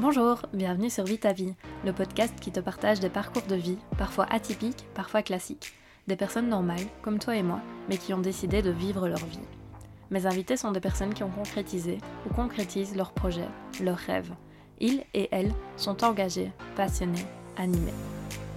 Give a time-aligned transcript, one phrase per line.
[0.00, 3.78] Bonjour, bienvenue sur Vie ta vie, le podcast qui te partage des parcours de vie,
[3.98, 5.72] parfois atypiques, parfois classiques.
[6.06, 9.40] Des personnes normales, comme toi et moi, mais qui ont décidé de vivre leur vie.
[10.10, 13.48] Mes invités sont des personnes qui ont concrétisé ou concrétisent leurs projets,
[13.82, 14.32] leurs rêves.
[14.78, 17.92] Ils et elles sont engagés, passionnés, animés.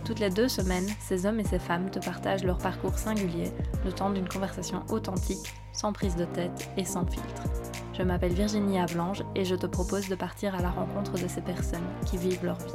[0.05, 3.49] Toutes les deux semaines, ces hommes et ces femmes te partagent leur parcours singulier,
[3.83, 7.80] le temps d'une conversation authentique, sans prise de tête et sans filtre.
[7.93, 11.41] Je m'appelle Virginie Avlange et je te propose de partir à la rencontre de ces
[11.41, 12.73] personnes qui vivent leur vie.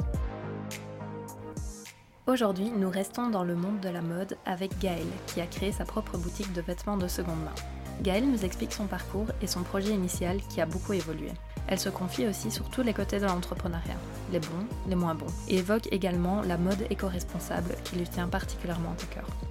[2.27, 5.85] Aujourd'hui, nous restons dans le monde de la mode avec Gaëlle, qui a créé sa
[5.85, 7.55] propre boutique de vêtements de seconde main.
[8.03, 11.31] Gaëlle nous explique son parcours et son projet initial qui a beaucoup évolué.
[11.67, 13.97] Elle se confie aussi sur tous les côtés de l'entrepreneuriat,
[14.31, 18.91] les bons, les moins bons, et évoque également la mode éco-responsable qui lui tient particulièrement
[18.91, 19.46] à cœur.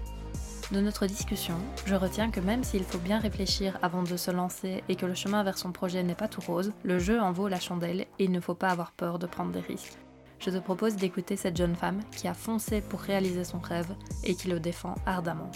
[0.72, 4.82] De notre discussion, je retiens que même s'il faut bien réfléchir avant de se lancer
[4.88, 7.46] et que le chemin vers son projet n'est pas tout rose, le jeu en vaut
[7.46, 9.96] la chandelle et il ne faut pas avoir peur de prendre des risques.
[10.40, 14.34] Je te propose d'écouter cette jeune femme qui a foncé pour réaliser son rêve et
[14.34, 15.52] qui le défend ardemment.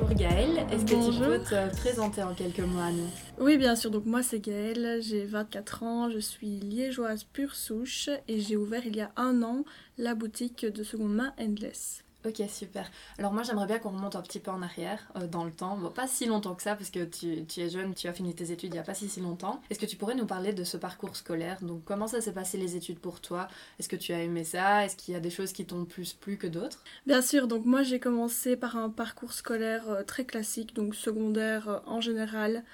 [0.00, 3.76] Bonjour Gaëlle, est-ce que tu peux te présenter en quelques mots à nous Oui, bien
[3.76, 3.90] sûr.
[3.90, 8.86] Donc moi, c'est Gaëlle, j'ai 24 ans, je suis liégeoise pure souche et j'ai ouvert
[8.86, 9.64] il y a un an
[9.98, 12.02] la boutique de seconde main Endless.
[12.26, 12.90] Ok, super.
[13.18, 15.78] Alors moi, j'aimerais bien qu'on remonte un petit peu en arrière euh, dans le temps.
[15.78, 18.52] Bon, pas si longtemps que ça, parce que tu, es jeune, tu as fini tes
[18.52, 19.62] études il n'y a pas si, si longtemps.
[19.70, 21.56] Est-ce que tu pourrais nous parler de ce parcours scolaire?
[21.62, 23.48] Donc, comment ça s'est passé les études pour toi?
[23.78, 24.84] Est-ce que tu as aimé ça?
[24.84, 26.84] Est-ce qu'il y a des choses qui t'ont plus plu que d'autres?
[27.06, 27.48] Bien sûr.
[27.48, 32.02] Donc, moi, j'ai commencé par un parcours scolaire euh, très classique, donc secondaire euh, en
[32.02, 32.64] général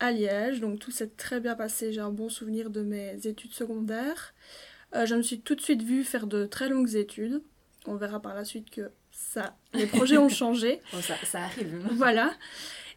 [0.00, 0.60] à Liège.
[0.60, 1.92] Donc, tout s'est très bien passé.
[1.92, 4.32] J'ai un bon souvenir de mes études secondaires.
[4.94, 7.42] je me suis tout de suite vue faire de très longues études
[7.86, 10.80] on verra par la suite que ça, les projets ont changé.
[10.96, 11.86] Oh, ça, ça, arrive.
[11.92, 12.32] Voilà.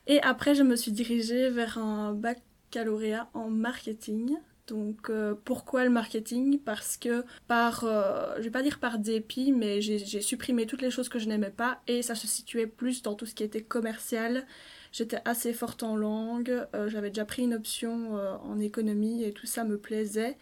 [0.07, 4.37] Et après, je me suis dirigée vers un baccalauréat en marketing.
[4.67, 6.59] Donc euh, pourquoi le marketing?
[6.59, 10.91] Parce que par, euh, je vais pas dire par dépit, mais j'ai supprimé toutes les
[10.91, 13.61] choses que je n'aimais pas et ça se situait plus dans tout ce qui était
[13.61, 14.45] commercial.
[14.91, 19.45] J'étais assez forte en langue, euh, j'avais déjà pris une option en économie et tout
[19.45, 20.37] ça me plaisait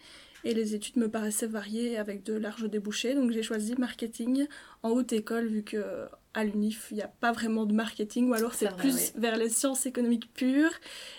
[0.46, 3.14] et les études me paraissaient variées avec de larges débouchés.
[3.14, 4.46] Donc j'ai choisi marketing
[4.84, 8.34] en haute école vu que à l'UNIF, il n'y a pas vraiment de marketing ou
[8.34, 10.72] alors c'est plus vers les sciences économiques pures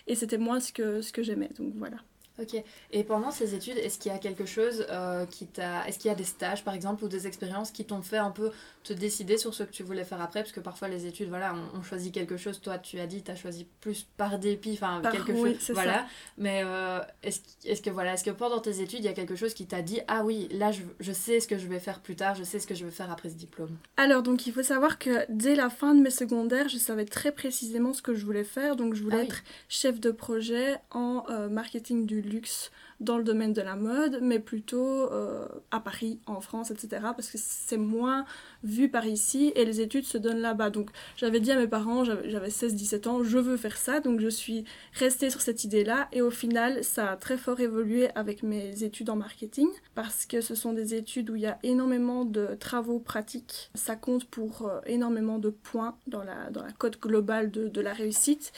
[0.05, 1.49] et c'était moins ce que, ce que j'aimais.
[1.57, 1.97] Donc voilà.
[2.39, 2.61] Ok.
[2.91, 5.87] Et pendant ces études, est-ce qu'il y a quelque chose euh, qui t'a.
[5.87, 8.29] Est-ce qu'il y a des stages, par exemple, ou des expériences qui t'ont fait un
[8.29, 8.51] peu
[8.83, 10.41] te décider sur ce que tu voulais faire après?
[10.41, 12.61] Parce que parfois, les études, voilà, on, choisit quelque chose.
[12.61, 15.71] Toi, tu as dit, tu as choisi plus par dépit, enfin, quelque chose.
[15.71, 16.05] Voilà.
[16.37, 19.35] Mais euh, est-ce est que, voilà, est que pendant tes études, il y a quelque
[19.35, 22.01] chose qui t'a dit Ah oui, là, je, je, sais ce que je vais faire
[22.01, 23.77] plus tard, je sais ce que je vais faire après ce diplôme?
[23.95, 27.31] Alors, donc, il faut savoir que dès la fin de mes secondaires, je savais très
[27.31, 28.75] précisément ce que je voulais faire.
[28.75, 33.23] Donc, je voulais ah être chef de projet en euh, marketing du luxe dans le
[33.23, 36.87] domaine de la mode, mais plutôt euh, à Paris, en France, etc.
[37.15, 38.25] Parce que c'est moins
[38.63, 40.69] vu par ici et les études se donnent là-bas.
[40.69, 43.99] Donc j'avais dit à mes parents, j'avais 16-17 ans, je veux faire ça.
[43.99, 48.09] Donc je suis restée sur cette idée-là et au final, ça a très fort évolué
[48.15, 51.59] avec mes études en marketing parce que ce sont des études où il y a
[51.63, 53.69] énormément de travaux pratiques.
[53.75, 57.81] Ça compte pour euh, énormément de points dans la, dans la cote globale de, de
[57.81, 58.51] la réussite.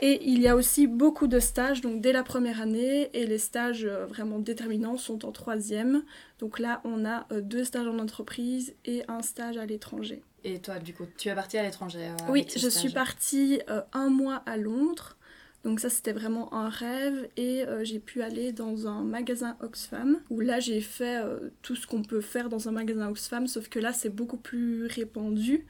[0.00, 3.38] Et il y a aussi beaucoup de stages, donc dès la première année, et les
[3.38, 6.02] stages euh, vraiment déterminants sont en troisième.
[6.38, 10.22] Donc là, on a euh, deux stages en entreprise et un stage à l'étranger.
[10.44, 13.60] Et toi, du coup, tu es partie à l'étranger euh, Oui, je suis partie
[13.92, 15.16] un mois à Londres.
[15.64, 17.28] Donc ça, c'était vraiment un rêve.
[17.36, 21.20] Et j'ai pu aller dans un magasin Oxfam, où là, j'ai fait
[21.62, 24.86] tout ce qu'on peut faire dans un magasin Oxfam, sauf que là, c'est beaucoup plus
[24.86, 25.64] répandu.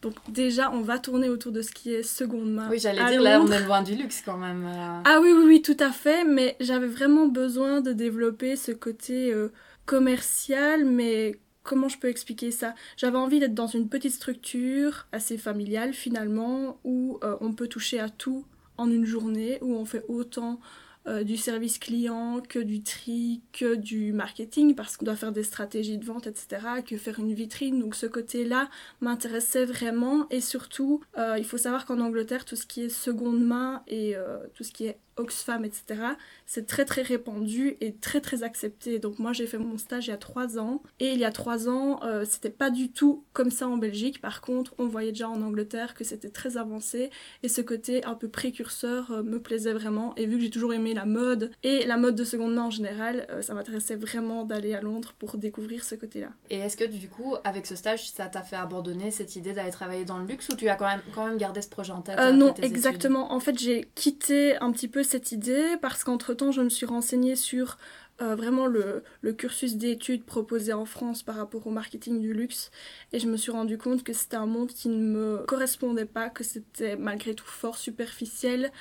[0.00, 2.68] Donc déjà, on va tourner autour de ce qui est seconde main.
[2.70, 4.64] Oui, j'allais dire, là, on est loin du luxe quand même.
[4.64, 5.00] Euh.
[5.04, 6.24] Ah oui, oui, oui, tout à fait.
[6.24, 9.48] Mais j'avais vraiment besoin de développer ce côté euh,
[9.86, 12.74] commercial, mais comment je peux expliquer ça?
[12.96, 18.00] J'avais envie d'être dans une petite structure assez familiale finalement, où euh, on peut toucher
[18.00, 18.46] à tout
[18.78, 20.60] en une journée, où on fait autant
[21.06, 25.42] euh, du service client, que du tri, que du marketing, parce qu'on doit faire des
[25.42, 26.46] stratégies de vente, etc.,
[26.86, 27.80] que faire une vitrine.
[27.80, 28.70] Donc ce côté-là
[29.02, 30.26] m'intéressait vraiment.
[30.30, 34.14] Et surtout, euh, il faut savoir qu'en Angleterre, tout ce qui est seconde main et
[34.54, 36.00] tout ce qui est Oxfam, etc.,
[36.48, 38.98] c'est très très répandu et très très accepté.
[38.98, 41.30] Donc moi j'ai fait mon stage il y a trois ans et il y a
[41.30, 44.20] trois ans euh, c'était pas du tout comme ça en Belgique.
[44.20, 47.10] Par contre on voyait déjà en Angleterre que c'était très avancé
[47.42, 50.14] et ce côté un peu précurseur euh, me plaisait vraiment.
[50.16, 52.70] Et vu que j'ai toujours aimé la mode et la mode de seconde main en
[52.70, 56.30] général, euh, ça m'intéressait vraiment d'aller à Londres pour découvrir ce côté-là.
[56.48, 59.70] Et est-ce que du coup avec ce stage ça t'a fait abandonner cette idée d'aller
[59.70, 62.00] travailler dans le luxe ou tu as quand même, quand même gardé ce projet en
[62.00, 63.34] tête Non exactement.
[63.34, 66.86] En fait j'ai quitté un petit peu cette idée parce qu'entre temps je me suis
[66.86, 67.78] renseignée sur
[68.20, 72.70] euh, vraiment le, le cursus d'études proposé en France par rapport au marketing du luxe
[73.12, 76.28] et je me suis rendu compte que c'était un monde qui ne me correspondait pas,
[76.28, 78.72] que c'était malgré tout fort superficiel,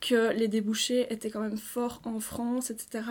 [0.00, 3.04] que les débouchés étaient quand même forts en France, etc.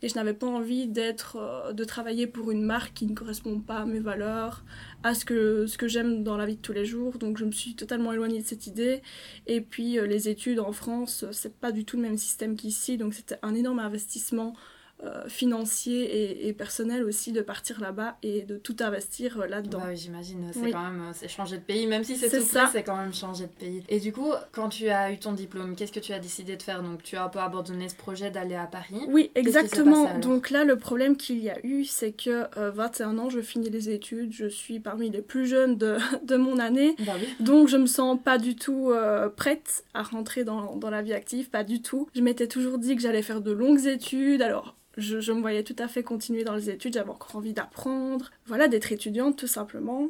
[0.00, 3.60] Et je n'avais pas envie d'être, euh, de travailler pour une marque qui ne correspond
[3.60, 4.64] pas à mes valeurs,
[5.02, 7.18] à ce que, ce que j'aime dans la vie de tous les jours.
[7.18, 9.02] Donc je me suis totalement éloignée de cette idée.
[9.46, 12.96] Et puis euh, les études en France, c'est pas du tout le même système qu'ici,
[12.96, 14.54] donc c'était un énorme investissement
[15.04, 19.80] euh, financier et, personnel aussi de partir là-bas et de tout investir euh, là-dedans.
[19.80, 22.44] Bah oui, j'imagine, c'est quand même euh, c'est changer de pays, même si c'est tout
[22.44, 23.82] ça, c'est quand même changer de pays.
[23.88, 26.62] Et du coup, quand tu as eu ton diplôme, qu'est-ce que tu as décidé de
[26.62, 26.84] faire?
[26.84, 29.00] Donc tu as un peu abandonné ce projet d'aller à Paris.
[29.08, 30.20] Oui, exactement.
[30.20, 33.90] Donc là, le problème qu'il y a eu, c'est que 21 ans, je finis les
[33.90, 37.26] études, je suis parmi les plus jeunes de, de mon année, bah oui.
[37.40, 38.92] donc je me sens pas du tout
[39.34, 42.08] prête à rentrer dans, dans la vie active, pas du tout.
[42.14, 45.76] Je m'étais toujours dit que j'allais faire de longues études, alors je, me voyais tout
[45.78, 50.08] à fait continuer dans les études, j'avais encore envie d'apprendre, voilà, d'être étudiante tout simplement.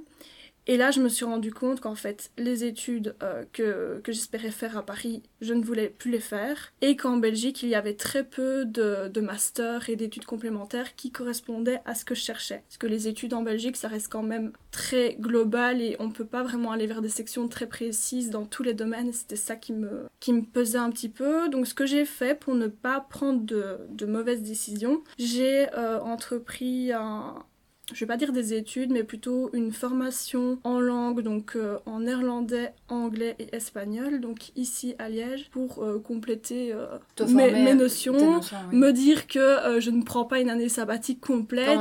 [0.66, 4.50] Et là, je me suis rendu compte qu'en fait, les études euh, que, que j'espérais
[4.50, 6.72] faire à Paris, je ne voulais plus les faire.
[6.80, 11.10] Et qu'en Belgique, il y avait très peu de, de masters et d'études complémentaires qui
[11.10, 12.62] correspondaient à ce que je cherchais.
[12.68, 16.12] Parce que les études en Belgique, ça reste quand même très global et on ne
[16.12, 19.12] peut pas vraiment aller vers des sections très précises dans tous les domaines.
[19.12, 21.48] C'était ça qui me, qui me pesait un petit peu.
[21.48, 25.98] Donc, ce que j'ai fait pour ne pas prendre de, de mauvaises décisions, j'ai euh,
[26.00, 27.44] entrepris un,
[27.94, 32.00] je vais pas dire des études, mais plutôt une formation en langue, donc euh, en
[32.00, 36.86] néerlandais, anglais et espagnol, donc ici à Liège, pour euh, compléter euh,
[37.28, 38.40] mes, notions,
[38.72, 41.78] me dire que je ne prends pas une année sabbatique complète,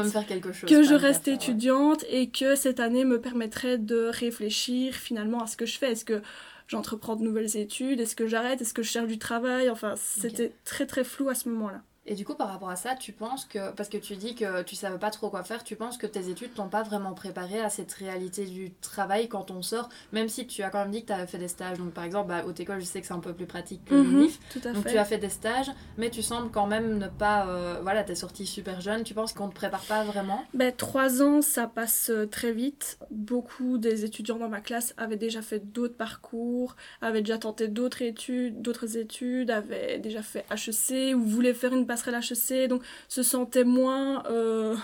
[0.68, 5.58] que je reste étudiante et que cette année me permettrait de réfléchir finalement à ce
[5.58, 5.92] que je fais.
[5.92, 6.22] Est-ce que
[6.68, 8.00] j'entreprends de nouvelles études?
[8.00, 8.62] Est-ce que j'arrête?
[8.62, 9.70] Est-ce que je cherche du travail?
[9.70, 11.82] Enfin, c'était très très flou à ce moment-là.
[12.08, 14.64] Et du coup, par rapport à ça, tu penses que, parce que tu dis que
[14.64, 17.62] tu savais pas trop quoi faire, tu penses que tes études t'ont pas vraiment préparé
[17.62, 21.02] à cette réalité du travail quand on sort, même si tu as quand même dit
[21.02, 21.78] que tu avais fait des stages.
[21.78, 23.94] Donc, par exemple, bah, haute école, je sais que c'est un peu plus pratique que
[23.94, 27.46] le Donc, tu as fait des stages, mais tu sembles quand même ne pas.
[27.48, 29.04] Euh, voilà, tu es sortie super jeune.
[29.04, 30.44] Tu penses qu'on te prépare pas vraiment?
[30.56, 32.98] Ben, Trois ans, ça passe euh, très vite.
[33.12, 38.02] Beaucoup des étudiants dans ma classe avaient déjà fait d'autres parcours, avaient déjà tenté d'autres
[38.02, 43.22] études, d'autres études, avaient déjà fait HEC ou voulaient faire une passerelle HEC, donc se
[43.22, 44.76] sentait moins euh,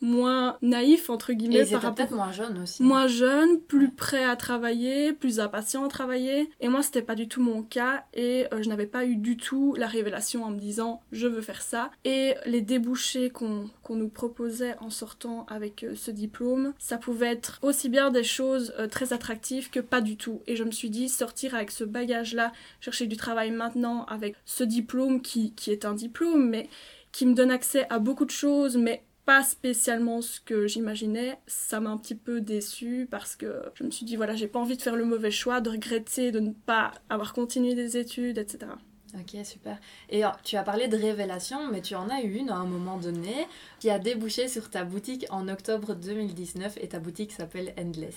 [0.00, 2.82] moins naïf entre guillemets et par rapport peut-être moins jeune aussi.
[2.82, 6.50] moins jeune plus prêt à travailler plus impatient à travailler.
[6.60, 9.36] Et moi c'était pas du tout mon cas et euh, je n'avais pas eu du
[9.36, 11.90] tout la révélation en me disant je veux faire ça.
[12.04, 17.58] Et les débouchés qu'on nous proposait en sortant avec euh, ce diplôme ça pouvait être
[17.62, 20.42] aussi bien des choses euh, très attractives que pas du tout.
[20.46, 24.36] Et je me suis dit sortir avec ce bagage là chercher du travail maintenant avec
[24.44, 26.68] ce diplôme qui, qui est un diplôme mais
[27.12, 31.38] qui me donne accès à beaucoup de choses mais pas spécialement ce que j'imaginais.
[31.46, 34.58] Ça m'a un petit peu déçue parce que je me suis dit, voilà, j'ai pas
[34.58, 38.38] envie de faire le mauvais choix, de regretter de ne pas avoir continué des études,
[38.38, 38.70] etc.
[39.14, 39.76] Ok, super.
[40.08, 42.96] Et tu as parlé de révélation, mais tu en as eu une à un moment
[42.96, 43.46] donné
[43.80, 48.16] qui a débouché sur ta boutique en octobre 2019 et ta boutique s'appelle Endless.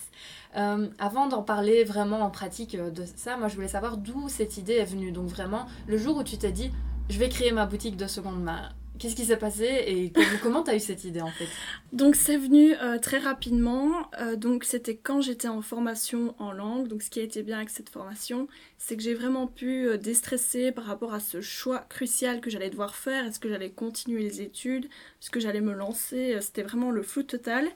[0.56, 4.56] Euh, avant d'en parler vraiment en pratique de ça, moi je voulais savoir d'où cette
[4.56, 5.12] idée est venue.
[5.12, 6.72] Donc vraiment, le jour où tu t'es dit,
[7.10, 8.70] je vais créer ma boutique de seconde main,
[9.02, 11.48] Qu'est-ce qui s'est passé et comment t'as eu cette idée en fait?
[11.92, 14.12] Donc c'est venu euh, très rapidement.
[14.20, 16.88] Euh, donc c'était quand j'étais en formation en langue.
[16.88, 19.98] Donc ce qui a été bien avec cette formation, c'est que j'ai vraiment pu euh,
[19.98, 23.26] déstresser par rapport à ce choix crucial que j'allais devoir faire.
[23.26, 24.86] Est-ce que j'allais continuer les études?
[24.86, 26.38] Est-ce que j'allais me lancer?
[26.40, 27.68] C'était vraiment le flou total.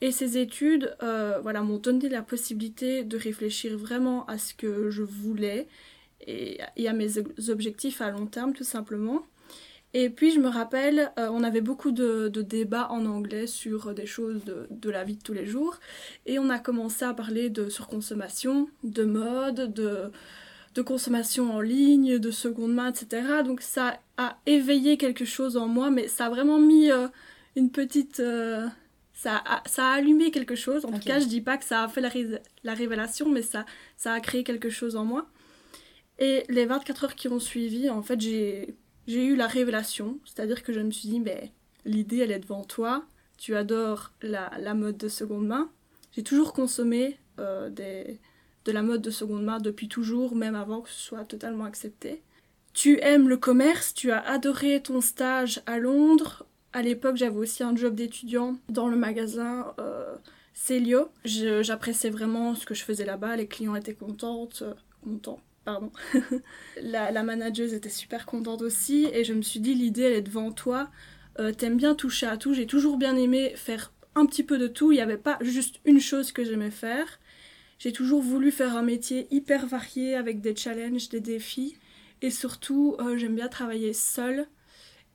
[0.00, 5.02] Et ces études, voilà, m'ont donné la possibilité de réfléchir vraiment à ce que je
[5.02, 5.68] voulais
[6.26, 7.18] et à mes
[7.48, 9.24] objectifs à long terme tout simplement.
[9.98, 14.04] Et puis je me rappelle, euh, on avait beaucoup de, débats en anglais sur des
[14.04, 15.78] choses de, la vie de tous les jours.
[16.26, 20.12] Et on a commencé à parler de surconsommation, de mode, de,
[20.74, 23.42] de consommation en ligne, de seconde main, etc.
[23.42, 27.08] Donc ça a éveillé quelque chose en moi, mais ça a vraiment mis euh,
[27.56, 28.20] une petite...
[28.20, 28.66] Euh,
[29.14, 30.84] ça, a, ça a allumé quelque chose.
[30.84, 32.10] En tout cas, je dis pas que ça a fait la,
[32.64, 33.64] la révélation, mais ça,
[33.96, 35.26] ça a créé quelque chose en moi.
[36.18, 38.76] Et les 24 heures qui ont suivi, en fait, j'ai
[39.06, 40.18] eu la révélation.
[40.24, 41.52] C'est-à-dire que je me suis dit, mais
[41.84, 43.04] l'idée, elle est devant toi.
[43.38, 45.70] Tu adores la, la mode de seconde main.
[46.12, 50.88] J'ai toujours consommé euh, de la mode de seconde main depuis toujours, même avant que
[50.88, 52.22] ce soit totalement accepté.
[52.72, 56.46] Tu aimes le commerce, tu as adoré ton stage à Londres.
[56.72, 60.14] À l'époque, j'avais aussi un job d'étudiant dans le magasin euh,
[60.52, 61.08] Célio.
[61.24, 65.40] J'appréciais vraiment ce que je faisais là-bas, les clients étaient contentes, euh, contents
[66.82, 70.22] la, la manageuse était super contente aussi et je me suis dit l'idée elle est
[70.22, 70.90] devant toi.
[71.38, 72.54] Euh, t'aimes bien toucher à tout.
[72.54, 74.92] J'ai toujours bien aimé faire un petit peu de tout.
[74.92, 77.06] Il n'y avait pas juste une chose que j'aimais faire.
[77.78, 81.76] J'ai toujours voulu faire un métier hyper varié avec des challenges, des défis.
[82.22, 84.46] Et surtout, euh, j'aime bien travailler seule.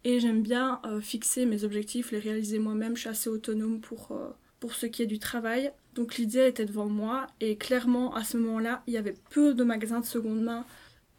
[0.04, 2.96] Et j'aime bien euh, fixer mes objectifs, les réaliser moi-même.
[2.96, 4.12] Je suis assez autonome pour,
[4.60, 5.72] pour ce qui est du travail.
[5.94, 9.64] Donc l'idée était devant moi et clairement à ce moment-là, il y avait peu de
[9.64, 10.66] magasins de seconde main.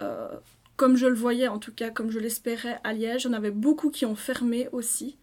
[0.01, 0.29] Euh,
[0.77, 3.91] comme je le voyais, en tout cas, comme je l'espérais à Liège, en avait beaucoup
[3.91, 5.19] qui ont fermé aussi.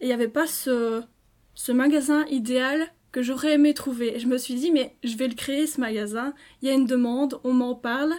[0.00, 1.02] Et il n'y avait pas ce,
[1.54, 4.16] ce magasin idéal que j'aurais aimé trouver.
[4.16, 6.34] Et je me suis dit, mais je vais le créer ce magasin.
[6.62, 8.12] Il y a une demande, on m'en parle.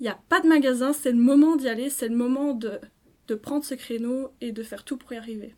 [0.00, 2.80] Il n'y a pas de magasin, c'est le moment d'y aller, c'est le moment de,
[3.28, 5.54] de prendre ce créneau et de faire tout pour y arriver.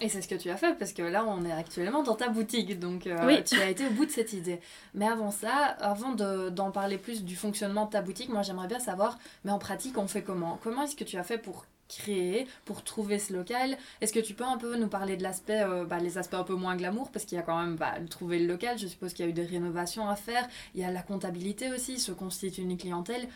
[0.00, 2.28] Et c'est ce que tu as fait, parce que là, on est actuellement dans ta
[2.28, 4.60] boutique, donc euh, tu as été au bout de cette idée.
[4.94, 5.50] Mais avant ça,
[5.80, 9.58] avant d'en parler plus du fonctionnement de ta boutique, moi j'aimerais bien savoir, mais en
[9.58, 10.60] pratique, on fait comment?
[10.62, 13.76] Comment est-ce que tu as fait pour créer, pour trouver ce local?
[14.00, 16.44] Est-ce que tu peux un peu nous parler de l'aspect, euh, bah, les aspects un
[16.44, 19.14] peu moins glamour, parce qu'il y a quand même bah, trouver le local, je suppose
[19.14, 22.12] qu'il y a eu des rénovations à faire, il y a la comptabilité aussi, se
[22.12, 23.28] constitue une clientèle.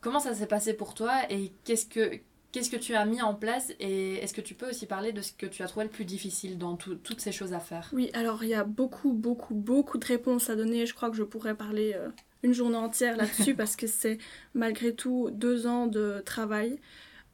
[0.00, 2.20] Comment ça s'est passé pour toi et qu'est-ce que
[2.54, 5.20] Qu'est-ce que tu as mis en place et est-ce que tu peux aussi parler de
[5.22, 7.90] ce que tu as trouvé le plus difficile dans toutes ces choses à faire?
[7.92, 10.86] Oui, alors il y a beaucoup, beaucoup, beaucoup de réponses à donner.
[10.86, 12.10] Je crois que je pourrais parler euh,
[12.44, 14.18] une journée entière là-dessus parce que c'est
[14.54, 16.78] malgré tout deux ans de travail.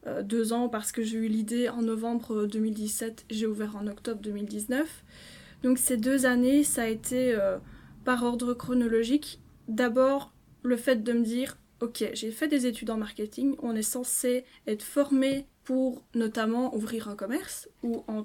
[0.07, 4.21] Euh, deux ans parce que j'ai eu l'idée en novembre 2017, j'ai ouvert en octobre
[4.21, 5.03] 2019.
[5.61, 7.59] Donc ces deux années, ça a été euh,
[8.05, 9.39] par ordre chronologique.
[9.67, 13.81] D'abord, le fait de me dire ok, j'ai fait des études en marketing, on est
[13.81, 18.23] censé être formé pour notamment ouvrir un commerce ou en,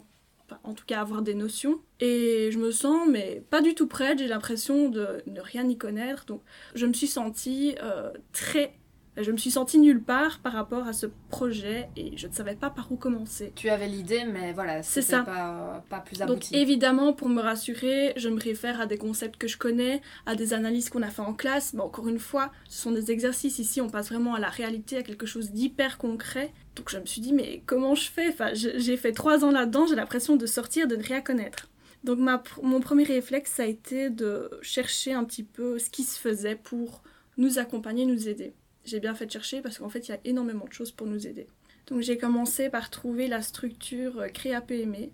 [0.74, 1.80] tout cas avoir des notions.
[2.00, 5.76] Et je me sens mais pas du tout prête, j'ai l'impression de ne rien y
[5.76, 6.26] connaître.
[6.26, 6.42] Donc
[6.74, 8.78] je me suis sentie euh, très
[9.22, 12.54] je me suis sentie nulle part par rapport à ce projet et je ne savais
[12.54, 13.52] pas par où commencer.
[13.54, 15.22] Tu avais l'idée, mais voilà, c'est ça.
[15.22, 16.52] Pas, pas plus abouti.
[16.52, 20.34] Donc évidemment, pour me rassurer, je me réfère à des concepts que je connais, à
[20.34, 21.72] des analyses qu'on a fait en classe.
[21.72, 23.58] Mais encore une fois, ce sont des exercices.
[23.58, 26.52] Ici, on passe vraiment à la réalité, à quelque chose d'hyper concret.
[26.74, 28.28] Donc je me suis dit, mais comment je fais?
[28.28, 31.70] Enfin, j'ai fait trois ans là-dedans, j'ai l'impression de sortir, de ne rien connaître.
[32.04, 36.02] Donc ma, mon premier réflexe, ça a été de chercher un petit peu ce qui
[36.02, 37.02] se faisait pour
[37.38, 38.52] nous accompagner, nous aider
[38.86, 41.06] j'ai bien fait de chercher parce qu'en fait, il y a énormément de choses pour
[41.06, 41.46] nous aider.
[41.88, 45.10] Donc j'ai commencé par trouver la structure euh, Créa PME.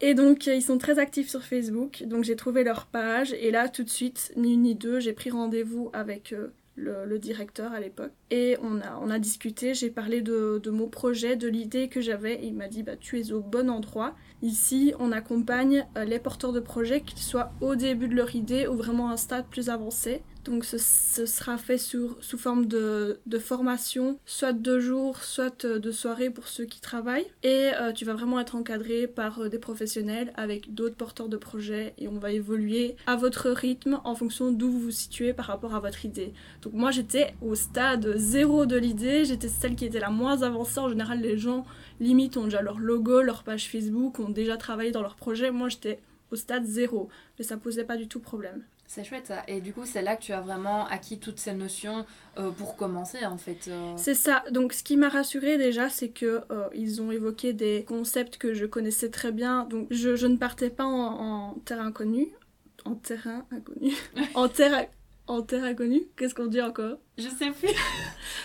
[0.00, 3.68] Et donc ils sont très actifs sur Facebook, donc j'ai trouvé leur page et là
[3.70, 7.80] tout de suite, ni une ni deux, j'ai pris rendez-vous avec euh, le, directeur à
[7.80, 8.12] l'époque.
[8.30, 12.00] Et on a, on a discuté, j'ai parlé de, de, mon projet, de l'idée que
[12.00, 14.14] j'avais, et il m'a dit bah, tu es au bon endroit.
[14.42, 18.66] Ici, on accompagne euh, les porteurs de projets, qu'ils soient au début de leur idée
[18.66, 20.22] ou vraiment à un stade plus avancé.
[20.46, 25.90] Donc ce, sera fait sous, sous forme de, formation, soit de jours, soit euh, de
[25.90, 27.26] soirée pour ceux qui travaillent.
[27.42, 31.36] Et euh, tu vas vraiment être encadré par euh, des professionnels avec d'autres porteurs de
[31.36, 35.46] projets et on va évoluer à votre rythme en fonction d'où vous vous situez par
[35.46, 36.32] rapport à votre idée.
[36.62, 40.78] Donc moi j'étais au stade zéro de l'idée, j'étais celle qui était la moins avancée.
[40.78, 41.64] En général les gens
[41.98, 45.50] limite ont déjà leur logo, leur page Facebook, ont déjà travaillé dans leur projet.
[45.50, 45.98] Moi j'étais
[46.30, 48.62] au stade zéro, mais ça posait pas du tout problème.
[48.86, 49.42] C'est chouette ça.
[49.48, 52.06] Et du coup, c'est là que tu as vraiment acquis toutes ces notions
[52.38, 53.68] euh, pour commencer en fait.
[53.68, 53.94] Euh.
[53.96, 54.44] C'est ça.
[54.50, 58.54] Donc ce qui m'a rassurée déjà, c'est que euh, ils ont évoqué des concepts que
[58.54, 59.64] je connaissais très bien.
[59.64, 62.28] Donc je, je ne partais pas en, terrain inconnu.
[62.84, 63.92] En terrain inconnu.
[64.34, 64.86] en terre
[65.26, 66.02] en terre inconnue.
[66.16, 66.98] Qu'est-ce qu'on dit encore?
[67.18, 67.74] Je sais plus.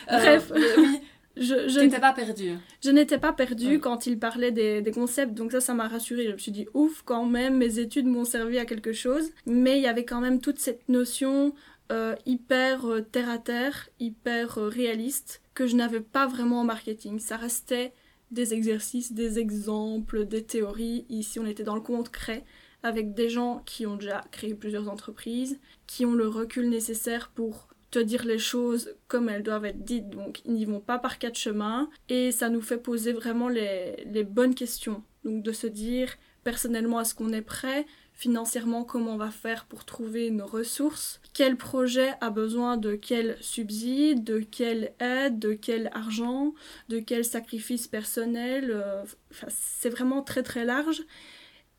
[0.08, 0.52] Bref.
[0.78, 1.02] oui.
[1.38, 2.58] Je, n'étais pas perdue.
[2.84, 6.26] Je n'étais pas perdue quand il parlait des, des, concepts, donc ça, ça m'a rassurée.
[6.28, 9.32] Je me suis dit, ouf, quand même, mes études m'ont servi à quelque chose.
[9.46, 11.54] Mais il y avait quand même toute cette notion
[11.92, 16.64] euh, hyper euh, terre à terre, hyper euh, réaliste, que je n'avais pas vraiment en
[16.64, 17.20] marketing.
[17.20, 17.92] Ça restait
[18.32, 21.06] des exercices, des exemples, des théories.
[21.10, 22.46] Ici, on était dans le concret
[22.82, 27.68] avec des gens qui ont déjà créé plusieurs entreprises, qui ont le recul nécessaire pour
[27.92, 31.20] te dire les choses comme elles doivent être dites, donc ils n'y vont pas par
[31.20, 35.04] quatre chemins, et ça nous fait poser vraiment les, bonnes questions.
[35.26, 36.10] Donc de se dire,
[36.44, 37.86] personnellement, est-ce qu'on est prêt?
[38.14, 43.38] Financièrement comment on va faire pour trouver nos ressources, quel projet a besoin de quel
[43.42, 46.54] subside, de quelle aide, de quel argent,
[46.88, 48.72] de quel sacrifice personnel?
[48.72, 49.04] Euh,
[49.50, 51.04] c'est vraiment très très large.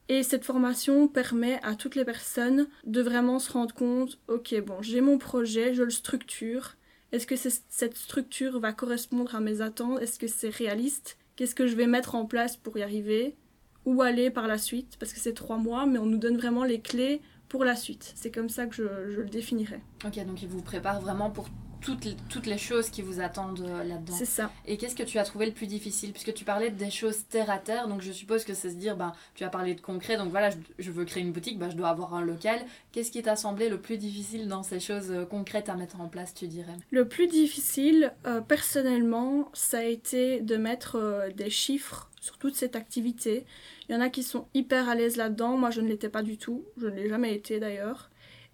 [0.08, 4.82] Et cette formation permet à toutes les personnes de vraiment se rendre compte, ok, bon,
[4.82, 6.76] j'ai mon projet, je le structure.
[7.12, 10.00] Est-ce que cette structure va correspondre à mes attentes?
[10.00, 11.18] Est-ce que c'est réaliste?
[11.36, 13.36] Qu'est-ce que je vais mettre en place pour y arriver?
[13.84, 16.64] Où aller par la suite, parce que c'est trois mois, mais on nous donne vraiment
[16.64, 18.12] les clés pour la suite.
[18.16, 19.82] C'est comme ça que je, le définirais.
[20.06, 21.48] Ok, donc il vous prépare vraiment pour
[21.82, 24.14] toutes les, toutes les choses qui vous attendent euh, là-dedans.
[24.16, 24.50] C'est ça.
[24.66, 26.12] Et qu'est-ce que tu as trouvé le plus difficile?
[26.12, 28.96] Puisque tu parlais des choses terre à terre, donc je suppose que c'est se dire,
[28.96, 31.76] ben, tu as parlé de concret, donc voilà, je, veux créer une boutique, ben, je
[31.76, 32.60] dois avoir un local.
[32.92, 36.08] Qu'est-ce qui t'a semblé le plus difficile dans ces choses euh, concrètes à mettre en
[36.08, 36.76] place, tu dirais?
[36.90, 42.76] Le plus difficile, euh, personnellement, ça a été de mettre des chiffres sur toute cette
[42.76, 43.44] activité.
[43.88, 46.22] Il y en a qui sont hyper à l'aise là-dedans, moi je ne l'étais pas
[46.22, 48.10] du tout, je ne l'ai jamais été d'ailleurs.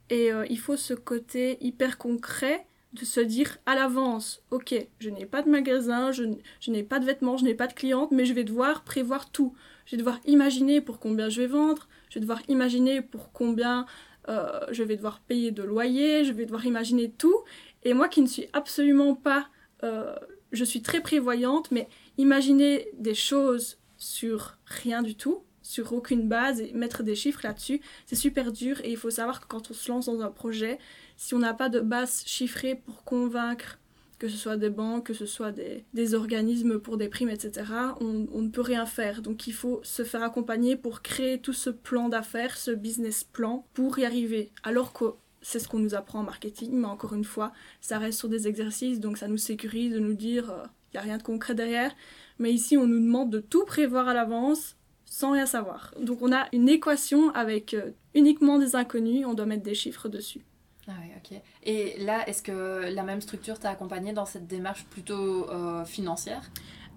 [0.08, 5.26] Et il faut ce côté hyper concret de se dire à l'avance, ok, je n'ai
[5.26, 6.24] pas de magasin, je,
[6.68, 9.54] n'ai pas de vêtements, je n'ai pas de clientes, mais je vais devoir prévoir tout.
[9.84, 13.86] Je vais devoir imaginer pour combien je vais vendre, je vais devoir imaginer pour combien
[14.28, 17.36] euh, je vais devoir payer de loyer, je vais devoir imaginer tout.
[17.84, 19.48] Et moi qui ne suis absolument pas...
[19.84, 20.14] Euh,
[20.52, 26.60] je suis très prévoyante, mais imaginer des choses sur rien du tout, sur aucune base
[26.60, 29.74] et mettre des chiffres là-dessus, c'est super dur et il faut savoir que quand on
[29.74, 30.78] se lance dans un projet,
[31.18, 33.80] si on n'a pas de base chiffrée pour convaincre,
[34.20, 37.64] que ce soit des banques, que ce soit des, organismes pour des primes, etc.,
[38.00, 39.20] on, ne peut rien faire.
[39.20, 43.66] Donc il faut se faire accompagner pour créer tout ce plan d'affaires, ce business plan,
[43.74, 44.52] pour y arriver.
[44.62, 45.04] Alors que
[45.42, 48.46] c'est ce qu'on nous apprend en marketing, mais encore une fois, ça reste sur des
[48.46, 51.56] exercices, donc ça nous sécurise de nous dire, il euh, n'y a rien de concret
[51.56, 51.92] derrière.
[52.38, 55.94] Mais ici, on nous demande de tout prévoir à l'avance, sans rien savoir.
[56.00, 60.08] Donc on a une équation avec euh, uniquement des inconnus, on doit mettre des chiffres
[60.08, 60.44] dessus.
[60.88, 61.40] Ah oui, ok.
[61.64, 66.50] Et là, est-ce que la même structure t'a accompagné dans cette démarche plutôt euh, financière?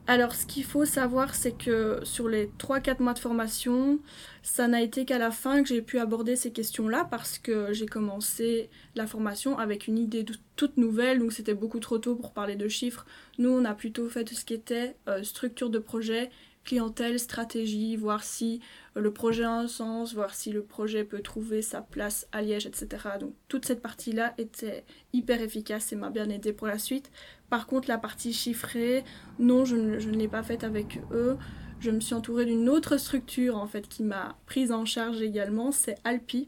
[0.07, 4.00] Alors, ce qu'il faut savoir, c'est que sur les 3-4 mois de formation,
[4.41, 7.86] ça n'a été qu'à la fin que j'ai pu aborder ces questions-là parce que j'ai
[7.86, 12.55] commencé la formation avec une idée toute nouvelle, donc c'était beaucoup trop tôt pour parler
[12.55, 13.05] de chiffres.
[13.38, 16.31] Nous, on a plutôt fait tout ce qui était euh, structure de projet,
[16.63, 18.62] clientèle, stratégie, voir si
[18.96, 22.65] le projet a un sens, voir si le projet peut trouver sa place à Liège,
[22.65, 22.88] etc.
[23.20, 24.83] Donc toute cette partie-là était
[25.14, 27.12] hyper efficace et m'a bien aidé pour la suite.
[27.50, 29.03] Par contre, la partie chiffrée,
[29.40, 31.38] non, je ne, je ne l'ai pas faite avec eux.
[31.79, 35.72] Je me suis entourée d'une autre structure en fait qui m'a prise en charge également,
[35.72, 36.48] c'est Alpi.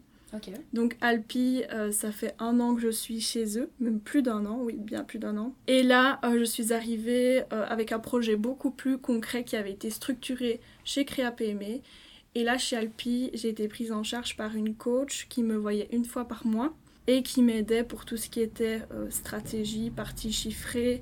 [0.74, 4.46] Donc Alpi, euh, ça fait un an que je suis chez eux, même plus d'un
[4.46, 5.56] an, oui, bien plus d'un an.
[5.68, 9.72] Et là, euh, je suis arrivée euh, avec un projet beaucoup plus concret qui avait
[9.72, 11.82] été structuré chez Créa PME.
[12.36, 15.90] Et là, chez Alpi, j'ai été prise en charge par une coach qui me voyait
[15.92, 16.74] une fois par mois
[17.06, 21.02] et qui m'aidait pour tout ce qui était stratégie, partie chiffrée,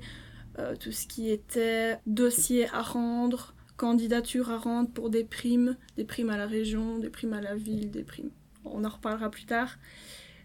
[0.80, 6.28] tout ce qui était dossier à rendre, candidature à rendre pour des primes, des primes
[6.28, 8.30] à la région, des primes à la ville, des primes
[8.64, 9.76] on en reparlera plus tard.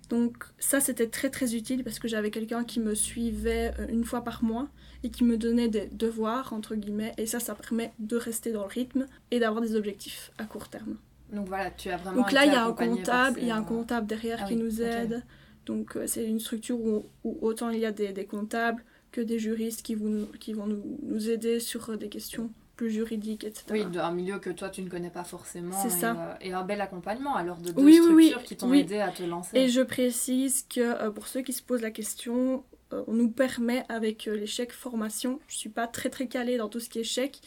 [0.09, 4.05] Donc ça c'était très très utile parce que j'avais quelqu'un qui me suivait euh, une
[4.05, 4.69] fois par mois
[5.03, 8.61] et qui me donnait des devoirs entre guillemets et ça ça permet de rester dans
[8.61, 10.97] le rythme et d'avoir des objectifs à court terme.
[11.31, 13.57] Donc voilà, tu as vraiment Donc là il y a un comptable, il y a
[13.57, 15.23] un comptable derrière ah qui nous aide.
[15.65, 19.81] Donc euh, c'est une structure où, autant il y a des, comptables que des juristes
[19.81, 19.97] qui,
[20.39, 23.65] qui vont nous, nous aider sur euh, des questions plus juridique, etc.
[23.71, 25.75] Oui, d'un milieu que toi tu ne connais pas forcément.
[25.81, 26.11] C'est ça.
[26.11, 29.57] Euh, et un bel accompagnement alors de deux structures qui t'ont aidé à te lancer.
[29.57, 32.63] Et je précise que euh, pour ceux qui se posent la question,
[32.93, 36.69] euh, on nous permet avec les chèques formation, je suis pas très très calée dans
[36.69, 37.41] tout ce qui est chèque,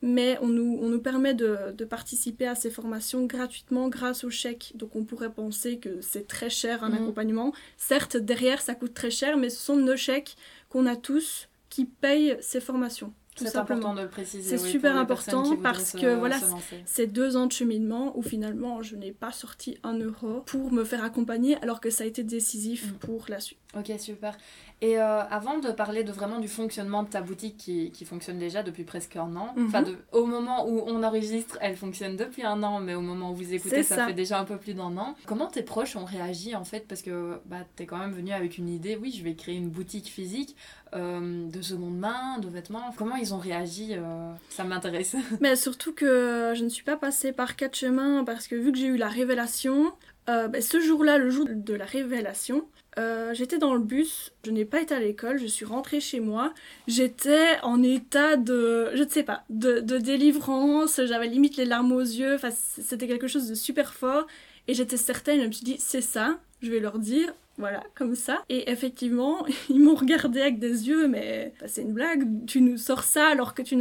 [0.00, 4.30] mais on nous, on nous permet de, de, participer à ces formations gratuitement grâce aux
[4.30, 4.72] chèques.
[4.74, 7.02] Donc on pourrait penser que c'est très cher un mhm.
[7.02, 7.52] accompagnement.
[7.76, 10.36] Certes, derrière ça coûte très cher, mais ce sont nos chèques
[10.70, 13.12] qu'on a tous qui payent ces formations.
[13.38, 14.58] De le préciser.
[14.58, 16.36] C'est super important parce que voilà,
[16.84, 20.84] c'est deux ans de cheminement où finalement je n'ai pas sorti un euro pour me
[20.84, 22.98] faire accompagner alors que ça a été décisif mm.
[22.98, 23.58] pour la suite.
[23.74, 24.36] Ok, super.
[24.82, 28.38] Et euh, avant de parler de vraiment du fonctionnement de ta boutique qui, qui fonctionne
[28.38, 29.66] déjà depuis presque un an, mhm.
[29.66, 33.34] enfin au moment où on enregistre, elle fonctionne depuis un an, mais au moment où
[33.34, 35.14] vous écoutez, ça, fait déjà un peu plus d'un an.
[35.24, 36.86] Comment tes proches ont réagi en fait?
[36.86, 39.70] Parce que bah, t'es quand même venu avec une idée, oui, je vais créer une
[39.70, 40.56] boutique physique
[40.94, 42.92] euh, de seconde main, de vêtements.
[42.96, 45.16] Comment ils ont réagi euh, Ça m'intéresse.
[45.40, 48.78] mais surtout que je ne suis pas passée par quatre chemins parce que vu que
[48.78, 49.92] j'ai eu la révélation,
[50.26, 52.64] bah, ce jour-là, le jour de la révélation,
[52.98, 56.20] Euh, j'étais dans le bus, je n'ai pas été à l'école, je suis rentrée chez
[56.20, 56.52] moi.
[56.86, 61.92] J'étais en état de, je ne sais pas, de, de délivrance, j'avais limite les larmes
[61.92, 64.26] aux yeux, c'était quelque chose de super fort.
[64.68, 68.14] Et j'étais certaine, je me suis dit, c'est ça, je vais leur dire, voilà, comme
[68.14, 68.42] ça.
[68.48, 72.78] Et effectivement, ils m'ont regardé avec des yeux, mais bah, c'est une blague, tu nous
[72.78, 73.76] sors ça alors que tu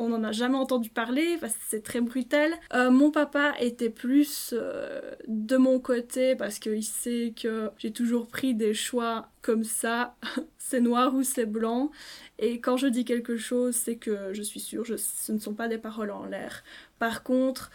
[0.00, 2.54] on n'en a jamais entendu parler, c'est très brutal.
[2.72, 8.26] Euh, mon papa était plus euh, de mon côté parce qu'il sait que j'ai toujours
[8.26, 10.16] pris des choix comme ça,
[10.58, 11.90] c'est noir ou c'est blanc.
[12.38, 15.68] Et quand je dis quelque chose, c'est que je suis sûre, ce ne sont pas
[15.68, 16.64] des paroles en l'air.
[16.98, 17.70] Par contre,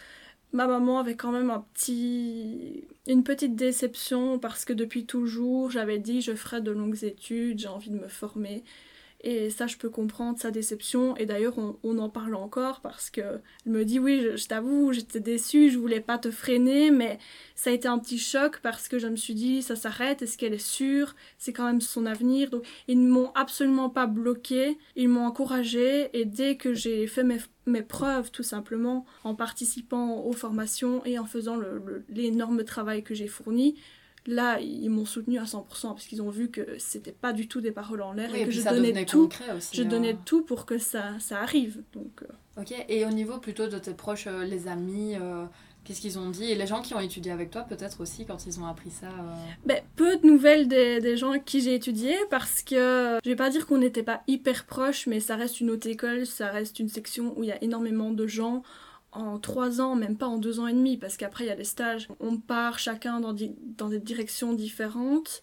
[0.56, 5.98] ma maman avait quand même un petit une petite déception parce que depuis toujours j'avais
[5.98, 8.64] dit je ferai de longues études, j'ai envie de me former
[9.28, 11.16] et ça, je peux comprendre sa déception.
[11.16, 15.68] Et d'ailleurs, on, en parle encore parce qu'elle me dit Oui, je, t'avoue, j'étais déçue,
[15.68, 17.18] je voulais pas te freiner, mais
[17.56, 20.38] ça a été un petit choc parce que je me suis dit Ça s'arrête, est-ce
[20.38, 21.16] qu'elle est sûre?
[21.38, 22.50] C'est quand même son avenir.
[22.50, 26.08] Donc, ils ne m'ont absolument pas bloqué, ils m'ont encouragé.
[26.16, 31.18] Et dès que j'ai fait mes, mes, preuves, tout simplement, en participant aux formations et
[31.18, 31.58] en faisant
[32.08, 33.74] l'énorme travail que j'ai fourni,
[34.26, 37.60] Là, ils m'ont soutenu à 100% parce qu'ils ont vu que c'était pas du tout
[37.60, 39.28] des paroles en l'air et, que je donnais tout.
[39.72, 40.18] je donnais hein.
[40.24, 41.82] tout pour que ça, ça arrive.
[41.92, 42.60] Donc, euh.
[42.60, 45.44] Ok, et au niveau plutôt de tes proches, euh, les amis, euh,
[45.84, 46.50] qu'est-ce qu'ils ont dit?
[46.50, 49.08] Et les gens qui ont étudié avec toi, peut-être aussi, quand ils ont appris ça
[49.64, 53.36] ben, Peu de nouvelles des, des gens avec qui j'ai étudié parce que je vais
[53.36, 56.80] pas dire qu'on n'était pas hyper proches, mais ça reste une haute école, ça reste
[56.80, 58.62] une section où il y a énormément de gens
[59.16, 61.54] en trois ans, même pas en deux ans et demi, parce qu'après il y a
[61.54, 65.42] les stages, on part chacun dans, des directions différentes.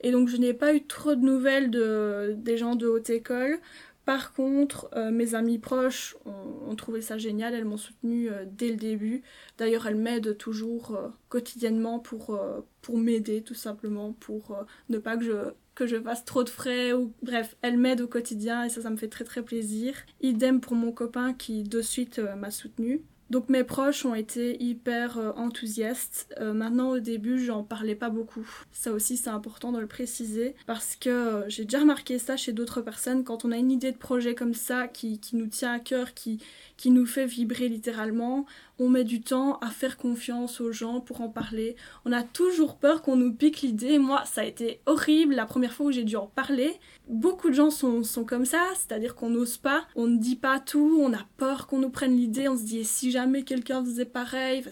[0.00, 3.58] Et donc je n'ai pas eu trop de nouvelles de, des gens de haute école.
[4.04, 8.68] Par contre, euh, mes amis proches ont, trouvé ça génial, elles m'ont soutenu euh, dès
[8.68, 9.22] le début.
[9.56, 12.38] D'ailleurs, elles m'aident toujours euh, quotidiennement pour,
[12.82, 14.58] pour m'aider, tout simplement, pour
[14.90, 15.32] ne pas que je,
[15.74, 16.92] que je fasse trop de frais.
[16.92, 19.94] ou Bref, elles m'aident au quotidien et ça, ça me fait très très plaisir.
[20.20, 23.02] Idem pour mon copain qui de suite m'a soutenu.
[23.30, 26.34] Donc mes proches ont été hyper euh, enthousiastes.
[26.40, 28.46] Euh, maintenant au début j'en parlais pas beaucoup.
[28.72, 32.52] Ça aussi c'est important de le préciser parce que euh, j'ai déjà remarqué ça chez
[32.52, 35.72] d'autres personnes quand on a une idée de projet comme ça qui, qui nous tient
[35.72, 36.38] à cœur, qui,
[36.76, 38.46] qui nous fait vibrer littéralement.
[38.78, 41.76] On met du temps à faire confiance aux gens pour en parler.
[42.04, 43.98] On a toujours peur qu'on nous pique l'idée.
[43.98, 46.72] Moi, ça a été horrible la première fois où j'ai dû en parler.
[47.08, 50.58] Beaucoup de gens sont, sont comme ça, c'est-à-dire qu'on n'ose pas, on ne dit pas
[50.58, 53.84] tout, on a peur qu'on nous prenne l'idée, on se dit et si jamais quelqu'un
[53.84, 54.64] faisait pareil,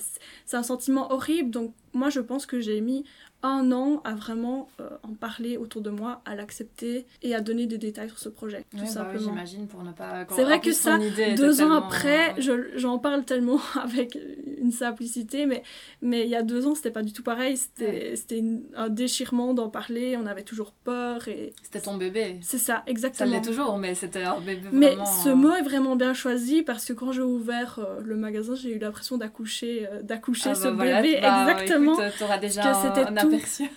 [0.46, 1.50] c'est un sentiment horrible.
[1.50, 3.04] Donc moi, je pense que j'ai mis
[3.42, 7.66] un an à vraiment euh, en parler autour de moi, à l'accepter et à donner
[7.66, 9.30] des détails sur ce projet, tout bah simplement.
[9.30, 10.26] J'imagine pour ne pas.
[10.30, 10.98] C'est vrai que ça,
[11.36, 12.36] deux ans après,
[12.76, 14.16] j'en parle tellement avec
[14.58, 15.62] une simplicité, mais
[16.02, 17.56] mais il y a deux ans, c'était pas du tout pareil.
[17.56, 18.42] C'était c'était
[18.76, 20.16] un déchirement d'en parler.
[20.16, 21.52] On avait toujours peur et.
[21.62, 22.38] C'était ton bébé.
[22.42, 23.28] C'est ça, exactement.
[23.28, 26.62] Ça l'est toujours, mais c'était un bébé Mais ce euh, mot est vraiment bien choisi
[26.62, 30.68] parce que quand j'ai ouvert euh, le magasin, j'ai eu l'impression d'accoucher, d'accoucher ah ce
[30.68, 31.96] bah bébé bah, exactement.
[31.96, 33.70] Tu auras déjà un, un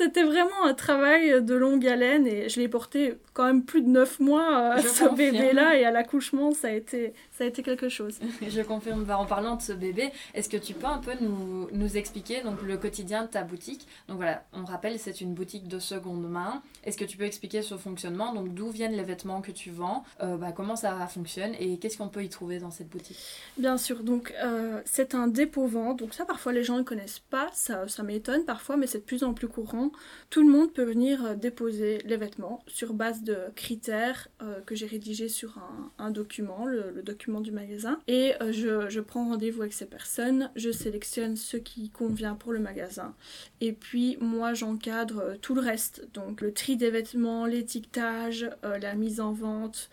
[0.00, 3.88] C'était vraiment un travail de longue haleine et je l'ai porté quand même plus de
[3.88, 7.88] 9 mois, à ce bébé-là, et à l'accouchement, ça a été ça a été quelque
[7.88, 8.18] chose.
[8.48, 9.04] Je confirme.
[9.04, 12.42] Bah, en parlant de ce bébé, est-ce que tu peux un peu nous, nous, expliquer
[12.42, 13.86] donc, le quotidien de ta boutique?
[14.08, 16.62] Donc voilà, on rappelle, c'est une boutique de seconde main.
[16.84, 18.34] Est-ce que tu peux expliquer ce fonctionnement?
[18.34, 20.04] Donc d'où viennent les vêtements que tu vends?
[20.22, 23.18] Euh, bah, Comment ça fonctionne Et qu'est-ce qu'on peut y trouver dans cette boutique?
[23.56, 25.98] Bien sûr, donc euh, c'est un dépôt-vente.
[25.98, 27.48] Donc ça, parfois, les gens ne connaissent pas.
[27.54, 29.89] Ça, ça m'étonne parfois, mais c'est de plus en plus courant.
[30.30, 34.28] Tout le monde peut venir euh, déposer les vêtements sur base de critères
[34.66, 35.58] que j'ai rédigés sur
[35.98, 37.98] un, document, le document du magasin.
[38.08, 42.58] Et euh, je, prends rendez-vous avec ces personnes, je sélectionne ce qui convient pour le
[42.58, 43.14] magasin.
[43.60, 48.78] Et puis moi j'encadre euh, tout le reste, donc le tri des vêtements, l'étiquetage, euh,
[48.78, 49.90] la mise en vente,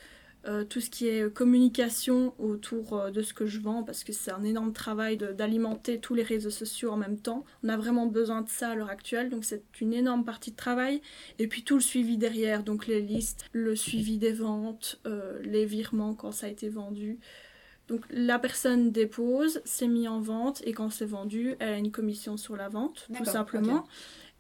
[0.48, 4.14] euh, tout ce qui est communication autour euh, de ce que je vends, parce que
[4.14, 7.44] c'est un énorme travail d'alimenter tous les réseaux sociaux en même temps.
[7.64, 10.56] On a vraiment besoin de ça à l'heure actuelle, donc c'est une énorme partie de
[10.56, 11.02] travail.
[11.40, 15.66] Et puis tout le suivi derrière, donc les listes, le suivi des ventes, euh, les
[15.66, 17.20] virements quand ça a été vendu.
[17.88, 21.92] Donc la personne dépose, c'est mis en vente et quand c'est vendu, elle a une
[21.92, 23.86] commission sur la vente, tout simplement.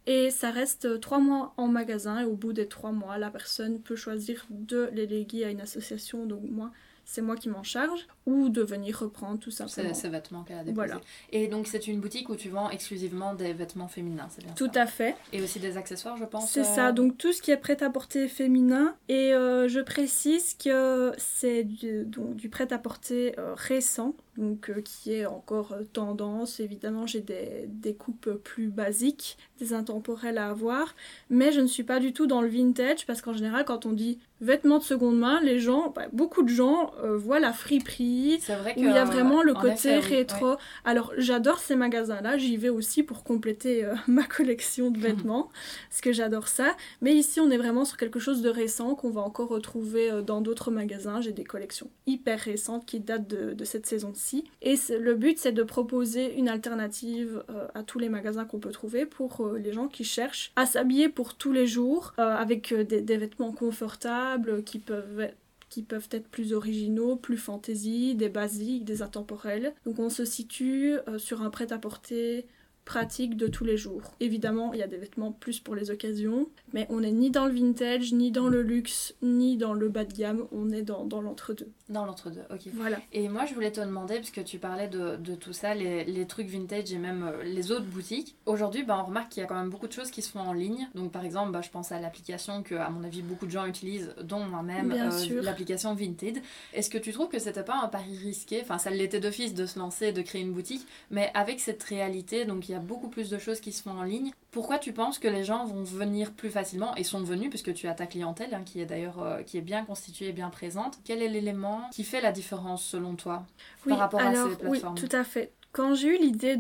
[0.07, 3.81] Et ça reste trois mois en magasin et au bout des trois mois, la personne
[3.81, 6.25] peut choisir de les léguer à une association.
[6.25, 6.71] Donc moi,
[7.07, 9.93] c'est moi qui m'en charge, ou de venir reprendre tout simplement.
[9.93, 10.75] Ces vêtements qu'elle a déposés.
[10.75, 11.01] Voilà.
[11.31, 14.71] Et donc c'est une boutique où tu vends exclusivement des vêtements féminins, c'est bien Tout
[14.75, 15.15] à fait.
[15.31, 16.51] Et aussi des accessoires, je pense.
[16.51, 18.95] C'est ça, euh, donc tout ce qui est prêt-à-porter féminin.
[19.07, 25.75] Et euh, je précise que c'est du, du prêt-à-porter euh, récent, donc qui est encore
[25.93, 26.59] tendance.
[26.59, 30.95] Évidemment, j'ai des, des, coupes plus basiques, des intemporels à avoir,
[31.29, 33.93] mais je ne suis pas du tout dans le vintage parce qu'en général, quand on
[33.93, 38.37] dit vêtements de seconde main, les gens, bah, beaucoup de gens euh, voient la friperie,
[38.37, 40.55] vrai où il y a vraiment le côté rétro.
[40.85, 45.49] Alors j'adore ces magasins-là, j'y vais aussi pour compléter euh, ma collection de vêtements,
[45.89, 46.75] parce que j'adore ça.
[47.01, 50.21] Mais ici, on est vraiment sur quelque chose de récent qu'on va encore retrouver euh,
[50.21, 51.21] dans d'autres magasins.
[51.21, 54.26] J'ai des collections hyper récentes qui datent de, de cette saison-ci.
[54.61, 59.05] Et le but, c'est de proposer une alternative à tous les magasins qu'on peut trouver
[59.05, 64.63] pour les gens qui cherchent à s'habiller pour tous les jours, avec des, vêtements confortables
[64.63, 65.29] qui peuvent
[65.69, 69.73] qui peuvent être plus originaux, plus fantasy, des basiques, des intemporels.
[69.85, 72.45] Donc on se situe euh, sur un prêt-à-porter
[72.87, 74.01] pratique de tous les jours.
[74.21, 77.45] Évidemment, il y a des vêtements plus pour les occasions, mais on n'est ni dans
[77.45, 81.03] le vintage, ni dans le luxe, ni dans le bas de gamme, on est dans,
[81.03, 81.69] dans l'entre-deux.
[81.89, 82.61] Dans l'entre-deux, ok.
[82.73, 82.97] Voilà.
[83.11, 86.05] Et moi, je voulais te demander, parce que tu parlais de, de tout ça, les,
[86.05, 88.37] les, trucs vintage et même euh, les autres boutiques.
[88.45, 90.39] Aujourd'hui, bah, on remarque qu'il y a quand même beaucoup de choses qui se font
[90.39, 90.87] en ligne.
[90.95, 93.65] Donc, par exemple, bah, je pense à l'application que, à mon avis, beaucoup de gens
[93.65, 96.41] utilisent, dont moi-même, euh, l'application Vinted.
[96.73, 98.61] Est-ce que tu trouves que c'était pas un pari risqué?
[98.61, 102.45] Enfin, ça l'était d'office de se lancer, de créer une boutique, mais avec cette réalité,
[102.45, 104.31] donc il y a beaucoup plus de choses qui se font en ligne.
[104.51, 107.87] Pourquoi tu penses que les gens vont venir plus facilement et sont venus puisque tu
[107.87, 110.99] as ta clientèle hein, qui est d'ailleurs euh, qui est bien constituée et bien présente
[111.03, 113.45] Quel est l'élément qui fait la différence selon toi
[113.87, 114.95] par rapport à ces plateformes?
[114.95, 115.51] Oui, tout à fait.
[115.77, 116.57] Quand j'ai eu l'idée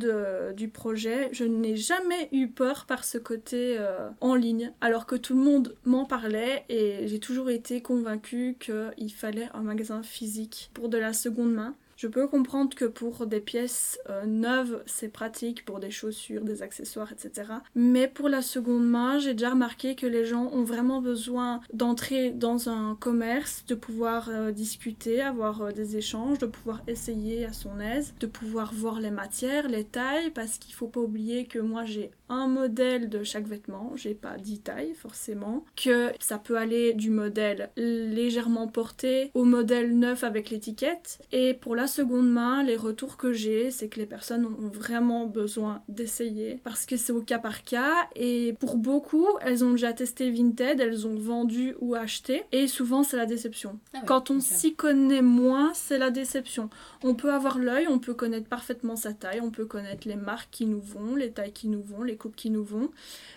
[0.55, 5.15] du projet, je n'ai jamais eu peur par ce côté euh, en ligne, alors que
[5.15, 10.69] tout le monde m'en parlait et j'ai toujours été convaincue qu'il fallait un magasin physique
[10.75, 11.75] pour de la seconde main.
[11.97, 16.61] Je peux comprendre que pour des pièces euh, neuves, c'est pratique, pour des chaussures, des
[16.61, 17.51] accessoires, etc.
[17.73, 22.29] Mais pour la seconde main, j'ai déjà remarqué que les gens ont vraiment besoin d'entrer
[22.29, 27.53] dans un commerce, de pouvoir euh, discuter, avoir euh, des échanges, de pouvoir essayer à
[27.53, 31.57] son aise, de pouvoir voir les matières, les tailles, parce qu'il faut pas oublier que
[31.57, 36.57] moi j'ai un modèle de chaque vêtement, j'ai pas 10 tailles forcément, que ça peut
[36.57, 41.19] aller du modèle légèrement porté au modèle neuf avec l'étiquette.
[41.31, 45.25] Et pour la seconde main, les retours que j'ai, c'est que les personnes ont vraiment
[45.25, 49.93] besoin d'essayer parce que c'est au cas par cas et pour beaucoup, elles ont déjà
[49.93, 53.79] testé Vinted, elles ont vendu ou acheté et souvent c'est la déception.
[53.93, 56.69] Ah Quand on s'y connaît moins, c'est la déception.
[57.03, 60.49] On peut avoir l'œil, on peut connaître parfaitement sa taille, on peut connaître les marques
[60.51, 62.89] qui nous vont, les tailles qui nous vont, les coupes qui nous vont.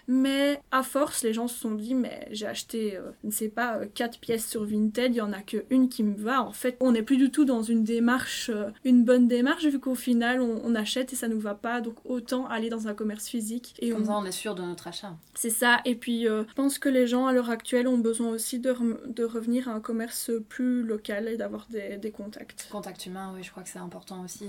[0.08, 3.48] Mais à force, les gens se sont dit, mais j'ai acheté, euh, je ne sais
[3.48, 6.42] pas, euh, quatre pièces sur Vinted, il y en a qu'une qui me va.
[6.42, 9.78] En fait, on n'est plus du tout dans une démarche, euh, une bonne démarche, vu
[9.78, 11.80] qu'au final, on, achète et ça nous va pas.
[11.80, 13.74] Donc autant aller dans un commerce physique.
[13.80, 14.06] Et Comme on...
[14.06, 15.14] ça, on est sûr de notre achat.
[15.34, 15.80] C'est ça.
[15.84, 18.74] Et puis, je pense que les gens, à l'heure actuelle, ont besoin aussi de,
[19.06, 22.68] de, revenir à un commerce plus local et d'avoir des, des, contacts.
[22.70, 24.46] Contact humain, oui, je crois que c'est important aussi.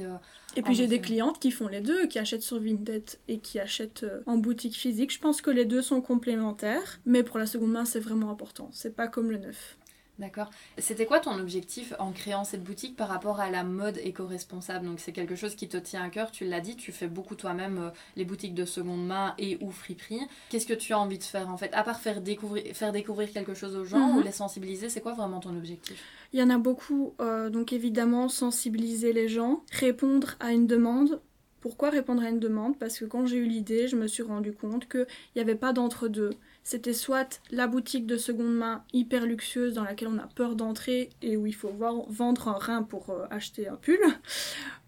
[0.56, 3.60] et puis, j'ai des clientes qui font les deux, qui achètent sur Vinted et qui
[3.60, 5.12] achètent en boutique physique.
[5.12, 8.70] Je pense que les deux sont complémentaires, mais pour la seconde main, c'est vraiment important.
[8.72, 9.78] C'est pas comme le neuf.
[10.22, 10.52] D'accord.
[10.78, 14.86] C'était quoi ton objectif en créant cette boutique par rapport à la mode éco-responsable?
[14.86, 17.34] Donc c'est quelque chose qui te tient à cœur, tu l'as dit, tu fais beaucoup
[17.34, 20.22] toi-même euh, les boutiques de seconde main et ou friperie.
[20.50, 21.74] Qu'est-ce que tu as envie de faire en fait?
[21.74, 24.18] À part faire découvrir, faire découvrir quelque chose aux gens mhm.
[24.18, 26.04] ou les sensibiliser, c'est quoi vraiment ton objectif?
[26.34, 31.20] Il y en a beaucoup, euh, donc évidemment sensibiliser les gens, répondre à une demande,
[31.62, 32.78] pourquoi répondre à une demande?
[32.78, 35.74] Parce que quand j'ai eu l'idée, je me suis rendu compte qu'il n'y avait pas
[35.74, 36.32] d'entre-deux.
[36.64, 41.10] C'était soit la boutique de seconde main hyper luxueuse dans laquelle on a peur d'entrer
[41.22, 41.74] et où il faut
[42.08, 44.00] vendre un rein pour euh, acheter un pull,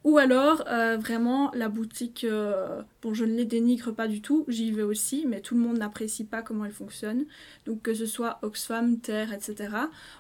[0.03, 4.45] ou alors euh, vraiment la boutique, euh, bon je ne les dénigre pas du tout,
[4.47, 7.25] j'y vais aussi, mais tout le monde n'apprécie pas comment elle fonctionne.
[7.65, 9.69] Donc que ce soit Oxfam, Terre, etc.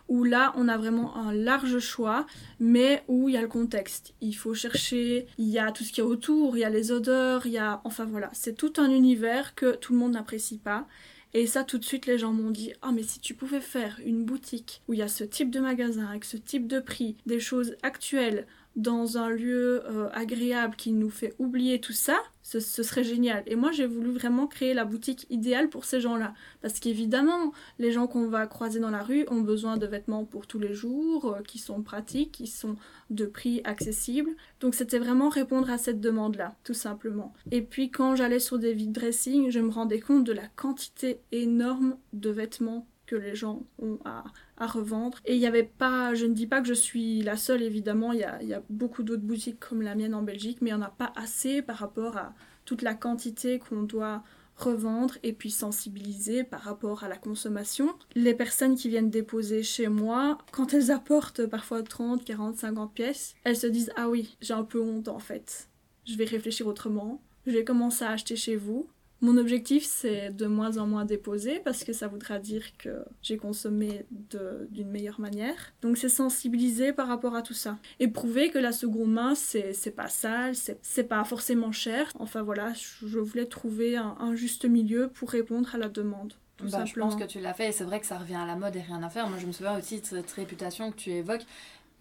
[0.07, 2.25] Où là on a vraiment un large choix,
[2.59, 4.13] mais où il y a le contexte.
[4.21, 6.69] Il faut chercher, il y a tout ce qu'il y a autour, il y a
[6.69, 7.81] les odeurs, il y a...
[7.83, 10.87] Enfin voilà, c'est tout un univers que tout le monde n'apprécie pas.
[11.35, 13.99] Et ça, tout de suite, les gens m'ont dit Ah, mais si tu pouvais faire
[14.05, 17.15] une boutique où il y a ce type de magasin, avec ce type de prix,
[17.25, 22.59] des choses actuelles, dans un lieu euh, agréable qui nous fait oublier tout ça, ce,
[22.59, 23.43] serait génial.
[23.45, 26.33] Et moi, j'ai voulu vraiment créer la boutique idéale pour ces gens-là.
[26.61, 30.47] Parce qu'évidemment, les gens qu'on va croiser dans la rue ont besoin de vêtements pour
[30.47, 32.75] tous les jours, euh, qui sont pratiques, qui sont
[33.09, 34.31] de prix accessibles.
[34.59, 37.33] Donc c'était vraiment répondre à cette demande-là, tout simplement.
[37.51, 41.19] Et puis quand j'allais sur des vide dressing, je me rendais compte de la quantité
[41.31, 44.23] énorme de vêtements que les gens ont à,
[44.65, 45.19] revendre.
[45.25, 48.13] Et il n'y avait pas, je ne dis pas que je suis la seule, évidemment,
[48.13, 50.73] il y a, y a, beaucoup d'autres boutiques comme la mienne en Belgique, mais il
[50.73, 52.33] n'y en a pas assez par rapport à
[52.65, 54.23] toute la quantité qu'on doit
[54.55, 57.93] revendre et puis sensibiliser par rapport à la consommation.
[58.15, 63.35] Les personnes qui viennent déposer chez moi, quand elles apportent parfois 30, 40, 50 pièces,
[63.43, 65.69] elles se disent Ah oui, j'ai un peu honte en fait.
[66.05, 67.21] Je vais réfléchir autrement.
[67.45, 68.87] Je vais commencer à acheter chez vous.
[69.23, 73.37] Mon objectif, c'est de moins en moins déposer parce que ça voudra dire que j'ai
[73.37, 75.55] consommé d'une meilleure manière.
[75.81, 77.77] Donc c'est sensibiliser par rapport à tout ça.
[78.01, 82.11] Et prouver que la seconde main, c'est pas sale, c'est pas forcément cher.
[82.19, 86.33] Enfin voilà, je voulais trouver un, juste milieu pour répondre à la demande.
[86.59, 88.57] Bah, je pense que tu l'as fait et c'est vrai que ça revient à la
[88.57, 89.29] mode et rien à faire.
[89.29, 91.45] Moi je me souviens aussi de cette réputation que tu évoques.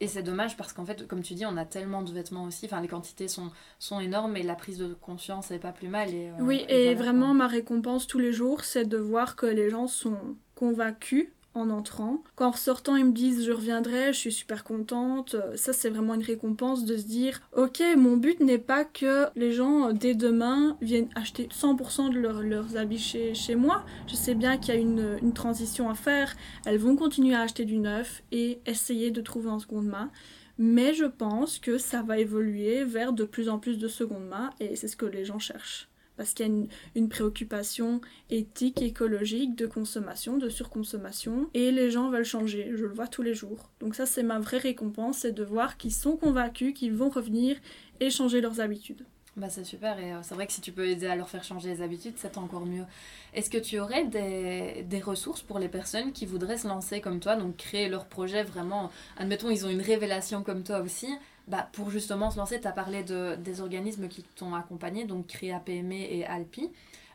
[0.02, 2.66] Et c'est dommage parce qu'en fait, comme tu dis, on a tellement de vêtements aussi.
[2.66, 6.12] Enfin, les quantités sont, sont énormes et la prise de conscience n'est pas plus mal.
[6.12, 9.70] Et, euh, oui, et, vraiment, ma récompense tous les jours, c'est de voir que les
[9.70, 10.18] gens sont
[10.56, 12.22] convaincus en entrant.
[12.36, 15.36] Quand en sortant, ils me disent je reviendrai, je suis super contente.
[15.56, 19.52] Ça, c'est vraiment une récompense de se dire ok, mon but n'est pas que les
[19.52, 23.84] gens, euh, dès demain, viennent acheter 100% de leurs habits chez, chez, moi.
[24.06, 26.34] Je sais bien qu'il y a une, une transition à faire.
[26.66, 30.10] Elles vont continuer à acheter du neuf et essayer de trouver en seconde main.
[30.58, 34.50] Mais je pense que ça va évoluer vers de plus en plus de seconde main
[34.60, 36.52] et c'est ce que les gens cherchent parce qu'il y a
[36.94, 42.92] une, préoccupation éthique, écologique, de consommation, de surconsommation, et les gens veulent changer, je le
[42.92, 43.70] vois tous les jours.
[43.80, 47.56] Donc ça c'est ma vraie récompense, c'est de voir qu'ils sont convaincus, qu'ils vont revenir
[48.00, 49.04] et changer leurs habitudes.
[49.34, 51.42] Bah c'est super et euh, c'est vrai que si tu peux aider à leur faire
[51.42, 52.84] changer les habitudes, c'est encore mieux.
[53.32, 57.18] Est-ce que tu aurais des, des, ressources pour les personnes qui voudraient se lancer comme
[57.18, 61.08] toi, donc créer leur projet vraiment, admettons ils ont une révélation comme toi aussi,
[61.48, 65.26] bah, pour justement se lancer, tu as parlé de, des organismes qui t'ont accompagné, donc
[65.26, 66.70] CREA PME et Alpi.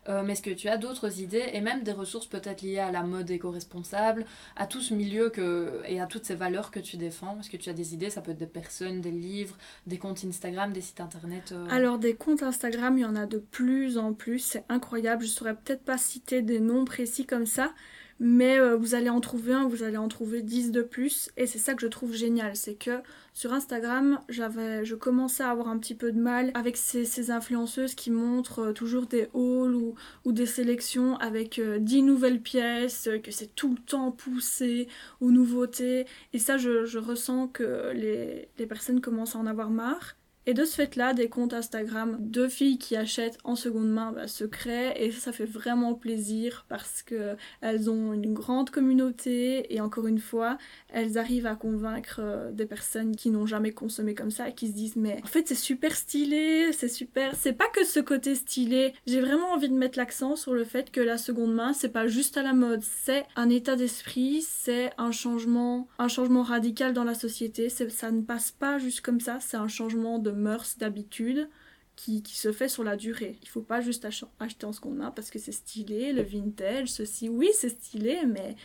[0.10, 2.92] Euh, mais est-ce que tu as d'autres idées et même des ressources peut-être liées à
[2.92, 6.98] la mode éco-responsable, à tout ce milieu que, et à toutes ces valeurs que tu
[6.98, 7.38] défends?
[7.40, 8.10] Est-ce que tu as des idées?
[8.10, 11.68] Ça peut être des personnes, des livres, des comptes Instagram, des sites internet euh?
[11.70, 14.40] Alors, des comptes Instagram, il y en a de plus en plus.
[14.40, 15.24] C'est incroyable.
[15.24, 17.74] Je saurais peut-être pas citer des noms précis comme ça,
[18.20, 21.30] mais euh, vous allez en trouver un, vous allez en trouver dix de plus.
[21.38, 22.56] Et c'est ça que je trouve génial.
[22.56, 23.02] C'est que
[23.38, 27.94] sur Instagram, j'avais, je commençais à avoir un petit peu de mal avec ces, influenceuses
[27.94, 29.94] qui montrent euh, toujours des hauls ou,
[30.26, 34.88] ou des sélections avec 10 euh, nouvelles pièces, euh, que c'est tout le temps poussé
[35.22, 36.08] aux nouveautés.
[36.34, 40.17] Et ça, je, ressens que les personnes commencent à en avoir marre.
[40.50, 44.28] Et de ce fait-là, des comptes Instagram de filles qui achètent en seconde main bah,
[44.28, 49.82] se créent et ça, fait vraiment plaisir parce que elles ont une grande communauté et
[49.82, 50.58] encore une fois,
[50.88, 54.70] elles arrivent à convaincre euh, des personnes qui n'ont jamais consommé comme ça et qui
[54.70, 57.36] se disent mais en fait c'est super stylé, c'est super.
[57.36, 58.94] C'est pas que ce côté stylé.
[59.06, 62.08] J'ai vraiment envie de mettre l'accent sur le fait que la seconde main c'est pas
[62.08, 67.04] juste à la mode, c'est un état d'esprit, c'est un changement, un changement radical dans
[67.04, 67.68] la société.
[67.68, 71.50] Ça ne passe pas juste comme ça, c'est un changement de mœurs, d'habitude
[71.96, 73.38] qui, qui, se fait sur la durée.
[73.42, 77.28] Il faut pas juste acheter en seconde main parce que c'est stylé, le vintage, ceci,
[77.28, 78.56] oui, c'est stylé, mais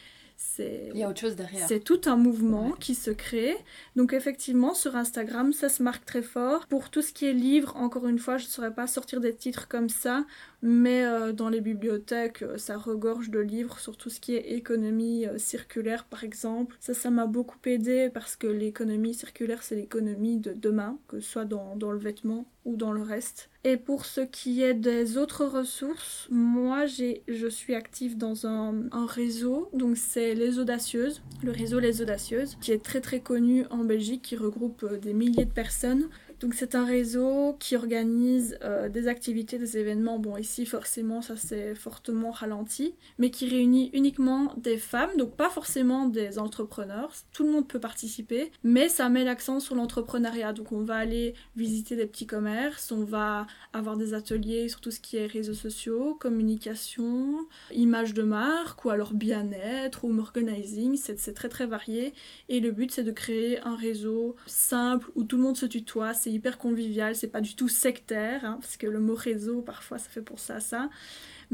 [0.58, 1.66] il y a autre chose derrière.
[1.66, 3.56] C'est tout un mouvement qui se crée.
[3.96, 6.66] Donc effectivement sur Instagram, ça se marque très fort.
[6.66, 9.34] Pour tout ce qui est livre, encore une fois, je ne saurais pas sortir des
[9.34, 10.24] titres comme ça,
[10.62, 14.52] mais euh, dans les bibliothèques, euh, ça regorge de livres sur tout ce qui est
[14.52, 16.76] économie euh, circulaire par exemple.
[16.80, 21.30] Ça ça m'a beaucoup aidé parce que l'économie circulaire, c'est l'économie de demain, que ce
[21.30, 23.50] soit dans, dans le vêtement ou dans le reste.
[23.64, 29.06] Et pour ce qui est des autres ressources, moi je suis active dans un, un
[29.06, 33.84] réseau, donc c'est Les Audacieuses, le réseau Les Audacieuses, qui est très très connu en
[33.84, 36.08] Belgique, qui regroupe des milliers de personnes.
[36.42, 40.18] Donc c'est un réseau qui organise euh, des activités, des événements.
[40.18, 45.50] Bon ici forcément ça s'est fortement ralenti, mais qui réunit uniquement des femmes, donc pas
[45.50, 47.12] forcément des entrepreneurs.
[47.32, 50.52] Tout le monde peut participer, mais ça met l'accent sur l'entrepreneuriat.
[50.52, 54.90] Donc on va aller visiter des petits commerces, on va avoir des ateliers sur tout
[54.90, 57.36] ce qui est réseaux sociaux, communication,
[57.72, 60.96] image de marque ou alors bien-être, home organizing.
[60.96, 62.14] C'est très très varié.
[62.48, 66.14] Et le but c'est de créer un réseau simple où tout le monde se tutoie.
[66.32, 70.08] Hyper convivial, c'est pas du tout sectaire, hein, parce que le mot réseau, parfois, ça
[70.08, 70.88] fait pour ça, ça.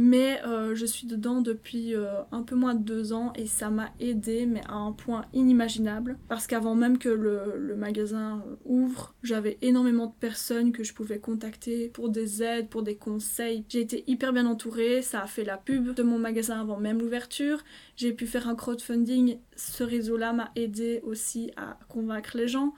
[0.00, 3.68] Mais euh, je suis dedans depuis euh, un peu moins de deux ans et ça
[3.68, 6.16] m'a aidé, mais à un point inimaginable.
[6.28, 11.18] Parce qu'avant même que le, magasin euh, ouvre, j'avais énormément de personnes que je pouvais
[11.18, 13.64] contacter pour des aides, pour des conseils.
[13.68, 17.00] J'ai été hyper bien entourée, ça a fait la pub de mon magasin avant même
[17.00, 17.64] l'ouverture.
[17.96, 22.72] J'ai pu faire un crowdfunding, ce réseau-là m'a aidé aussi à convaincre les gens.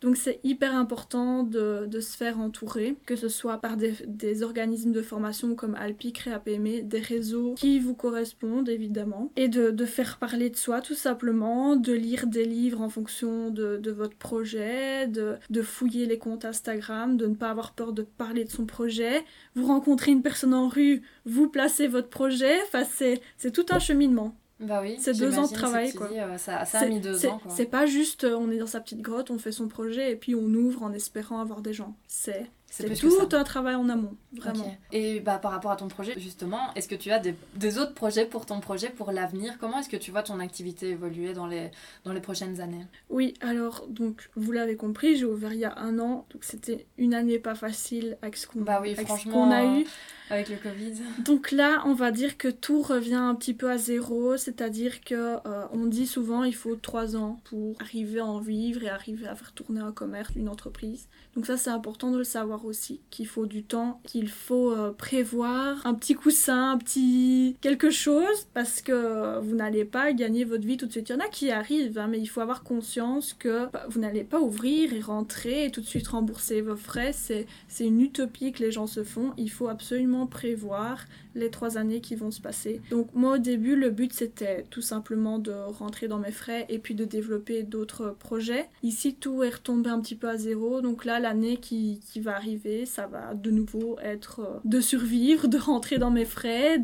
[0.00, 4.92] Donc c'est hyper important de, de, se faire entourer, que ce soit par des, organismes
[4.92, 10.18] de formation comme Alpi, CréaPME, des réseaux qui vous correspondent évidemment, et de, de, faire
[10.18, 15.06] parler de soi tout simplement, de lire des livres en fonction de, de votre projet,
[15.06, 18.66] de, de fouiller les comptes Instagram, de ne pas avoir peur de parler de son
[18.66, 19.24] projet.
[19.54, 24.36] Vous rencontrez une personne en rue, vous placez votre projet, enfin c'est tout un cheminement.
[24.58, 26.08] Bah oui, c'est deux ans de travail quoi.
[26.10, 28.80] Euh, ça, ça a mis deux ans C'est pas juste euh, on est dans sa
[28.80, 31.94] petite grotte, on fait son projet et puis on ouvre en espérant avoir des gens.
[32.06, 34.76] C'est c'est tout un travail en amont, vraiment.
[34.92, 37.94] Et bah, par rapport à ton projet, justement, est-ce que tu as des, des, autres
[37.94, 39.56] projets pour ton projet, pour l'avenir?
[39.58, 41.70] Comment est-ce que tu vois ton activité évoluer dans les,
[42.04, 42.84] dans les prochaines années?
[43.08, 46.86] Oui, alors, donc, vous l'avez compris, j'ai ouvert il y a un an, donc c'était
[46.98, 49.86] une année pas facile avec ce qu'on bah oui, a eu.
[50.30, 50.92] Avec le Covid.
[51.24, 55.14] Donc là, on va dire que tout revient un petit peu à zéro, c'est-à-dire que
[55.14, 59.26] euh, on dit souvent il faut trois ans pour arriver à en vivre et arriver
[59.26, 61.08] à faire tourner un commerce, une entreprise.
[61.36, 64.90] Donc ça c'est important de le savoir aussi, qu'il faut du temps, qu'il faut euh,
[64.90, 70.66] prévoir un petit coussin, un petit quelque chose, parce que vous n'allez pas gagner votre
[70.66, 71.08] vie tout de suite.
[71.08, 74.00] Il y en a qui arrivent, hein, mais il faut avoir conscience que bah, vous
[74.00, 77.12] n'allez pas ouvrir et rentrer et tout de suite rembourser vos frais.
[77.12, 77.46] C'est
[77.80, 79.32] une utopie que les gens se font.
[79.36, 81.04] Il faut absolument prévoir
[81.36, 82.80] les trois années qui vont se passer.
[82.90, 86.78] Donc moi au début le but c'était tout simplement de rentrer dans mes frais et
[86.78, 88.68] puis de développer d'autres projets.
[88.82, 92.34] Ici tout est retombé un petit peu à zéro donc là l'année qui, qui, va
[92.34, 96.78] arriver ça va de nouveau être euh, de survivre, de rentrer dans mes frais,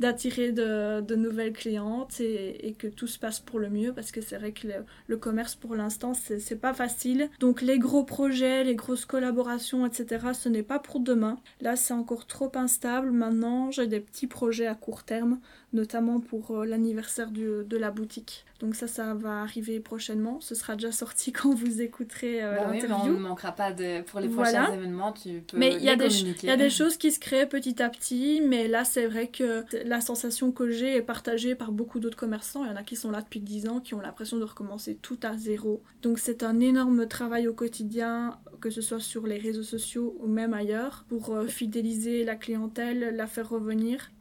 [0.00, 4.22] d'attirer de, de, nouvelles clientes et, que tout se passe pour le mieux parce que
[4.22, 4.66] c'est vrai que
[5.06, 7.28] le, commerce pour l'instant c'est pas facile.
[7.38, 11.38] Donc les gros projets, les grosses collaborations etc ce n'est pas pour demain.
[11.60, 13.10] Là c'est encore trop instable.
[13.10, 15.38] Maintenant des petits projets à court terme,
[15.72, 18.44] notamment pour euh, l'anniversaire de la boutique.
[18.62, 20.40] Donc ça, ça va arriver prochainement.
[20.40, 23.10] Ce sera déjà sorti quand vous écouterez euh, bah l'interview.
[23.10, 25.12] on ne manquera pas de, pour les prochains événements.
[25.12, 27.82] Tu peux mais il y, a des, y a des choses qui se créent petit
[27.82, 31.98] à petit, mais là, c'est vrai que la sensation que j'ai est partagée par beaucoup
[31.98, 32.64] d'autres commerçants.
[32.64, 34.96] Il y en a qui sont là depuis 10 ans, qui ont l'impression de recommencer
[35.02, 35.82] tout à zéro.
[36.02, 40.28] Donc c'est un énorme travail au quotidien, que ce soit sur les réseaux sociaux ou
[40.28, 43.71] même ailleurs, pour euh, fidéliser la clientèle, la faire revenir.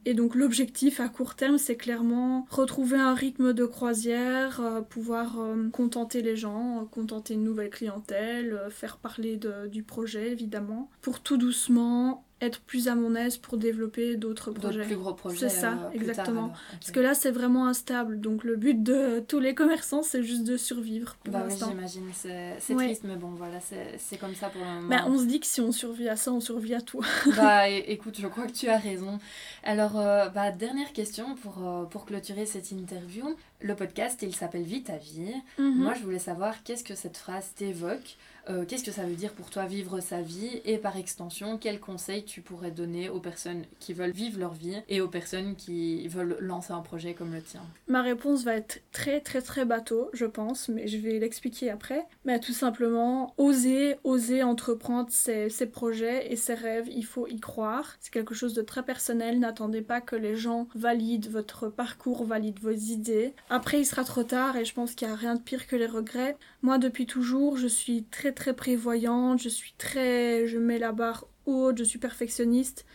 [0.05, 5.39] Et donc l'objectif à court terme, c'est clairement retrouver un rythme de croisière, euh, pouvoir
[5.39, 9.39] euh, contenter les gens, contenter une nouvelle clientèle, faire parler
[9.71, 14.83] du projet évidemment, pour tout doucement être plus à mon aise pour développer d'autres projets.
[14.85, 15.37] plus gros projets.
[15.37, 16.51] C'est ça, euh, exactement.
[16.71, 18.19] Parce que là, c'est vraiment instable.
[18.19, 21.15] Donc, le but de tous les commerçants, c'est juste de survivre.
[21.23, 22.09] Pour bah oui, j'imagine.
[22.13, 23.59] C'est triste, mais bon, voilà,
[23.97, 24.89] c'est comme ça pour le moment.
[24.89, 27.05] Bah, on se dit que si on survit à ça, on survit à tout.
[27.37, 29.19] bah, écoute, je crois que tu as raison.
[29.63, 33.35] Alors, euh, bah, dernière question pour, euh, pour clôturer cette interview.
[33.61, 35.33] Le podcast, il s'appelle Vite à vie.
[35.59, 35.75] Mhm.
[35.75, 38.17] Moi, je voulais savoir qu'est-ce que cette phrase t'évoque
[38.51, 41.79] euh, qu'est-ce que ça veut dire pour toi vivre sa vie et par extension, quels
[41.79, 46.07] conseils tu pourrais donner aux personnes qui veulent vivre leur vie et aux personnes qui
[46.07, 47.61] veulent lancer un projet comme le tien?
[47.87, 52.05] Ma réponse va être très très très bateau, je pense, mais je vais l'expliquer après.
[52.25, 57.39] Mais tout simplement, oser, oser entreprendre ses, ses projets et ses rêves, il faut y
[57.39, 57.95] croire.
[57.99, 62.59] C'est quelque chose de très personnel, n'attendez pas que les gens valident votre parcours, valident
[62.61, 63.33] vos idées.
[63.49, 65.75] Après, il sera trop tard et je pense qu'il n'y a rien de pire que
[65.75, 66.37] les regrets.
[66.61, 70.47] Moi, depuis toujours, je suis très très prévoyante, je suis très...
[70.47, 72.85] je mets la barre haute, je suis perfectionniste.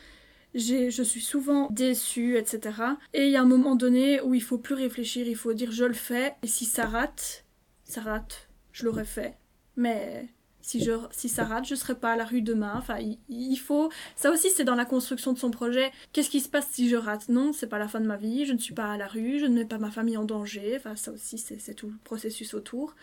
[0.55, 2.75] Je suis souvent déçue, etc.
[3.13, 5.71] Et il y a un moment donné où il faut plus réfléchir, il faut dire
[5.71, 7.45] je le fais, et si ça rate,
[7.85, 9.37] ça rate, je l'aurais fait.
[9.77, 10.31] Mais
[10.67, 12.75] si, je, si ça rate, je serai pas à la rue demain.
[12.77, 13.91] Enfin, il, faut.
[14.17, 15.93] Ça aussi, c'est dans la construction de son projet.
[16.13, 17.29] Qu'est-ce qui se passe si je rate?
[17.29, 18.47] Non, c'est pas la fin de ma vie.
[18.47, 19.39] Je ne suis pas à la rue.
[19.39, 20.75] Je ne mets pas ma famille en danger.
[20.77, 22.97] Enfin, ça aussi, c'est tout le processus autour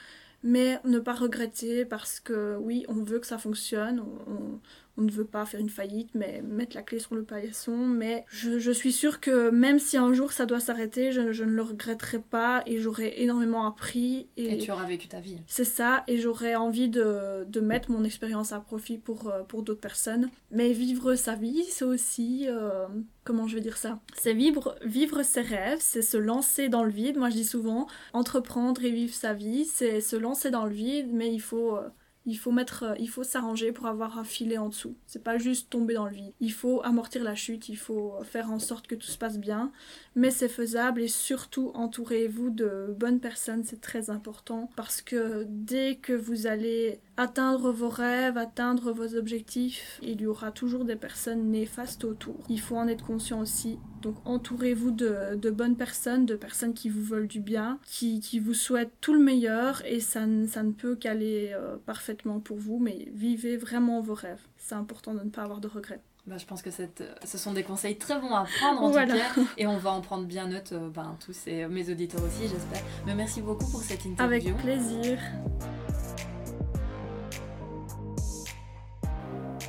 [0.43, 4.59] mais ne pas regretter parce que oui, on veut que ça fonctionne, on,
[4.97, 7.75] on ne veut pas faire une faillite, mais mettre la clé sur le paillasson.
[7.75, 11.61] Mais je, suis sûre que même si un jour ça doit s'arrêter, je, ne le
[11.61, 14.27] regretterai pas et j'aurai énormément appris.
[14.37, 15.37] Et, tu auras vécu ta vie.
[15.47, 19.63] C'est ça, et j'aurais envie de, de, mettre mon expérience à profit pour, euh, pour
[19.63, 20.29] d'autres personnes.
[20.51, 22.45] Mais vivre sa vie, c'est aussi...
[22.47, 22.85] Euh,
[23.23, 23.99] comment je vais dire ça?
[24.15, 27.17] C'est vivre, vivre ses rêves, c'est se lancer dans le vide.
[27.17, 31.09] Moi je dis souvent, entreprendre et vivre sa vie, c'est se lancer dans le vide,
[31.11, 31.77] mais il faut...
[31.77, 31.87] Euh,
[32.25, 34.95] il faut mettre, euh, il faut s'arranger pour avoir un filet en dessous.
[35.07, 36.33] C'est pas juste tomber dans le vide.
[36.39, 39.71] Il faut amortir la chute, il faut faire en sorte que tout se passe bien.
[40.15, 45.95] Mais c'est faisable et surtout entourez-vous de bonnes personnes, c'est très important parce que dès
[45.95, 51.49] que vous allez atteindre vos rêves, atteindre vos objectifs, il y aura toujours des personnes
[51.49, 52.35] néfastes autour.
[52.49, 53.79] Il faut en être conscient aussi.
[54.01, 58.93] Donc entourez-vous de, bonnes personnes, de personnes qui vous veulent du bien, qui, vous souhaitent
[59.01, 63.57] tout le meilleur et ça, ça ne peut qu'aller euh, parfaitement pour vous, mais vivez
[63.57, 64.41] vraiment vos rêves.
[64.57, 66.01] C'est important de ne pas avoir de regrets.
[66.25, 68.95] Bah, je pense que cette, ce sont des conseils très bons à prendre en tout
[68.95, 69.41] cas.
[69.57, 72.81] Et on va en prendre bien note, euh, ben, tous et mes auditeurs aussi, j'espère.
[73.05, 74.51] Mais merci beaucoup pour cette interview.
[74.51, 75.19] Avec plaisir.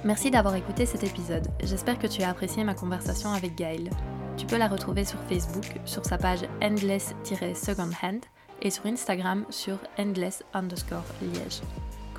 [0.05, 1.49] Merci d'avoir écouté cet épisode.
[1.65, 3.91] J'espère que tu as apprécié ma conversation avec Gaël.
[4.37, 8.21] Tu peux la retrouver sur Facebook sur sa page endless-secondhand
[8.63, 11.63] et sur Instagram sur endless underscore liège.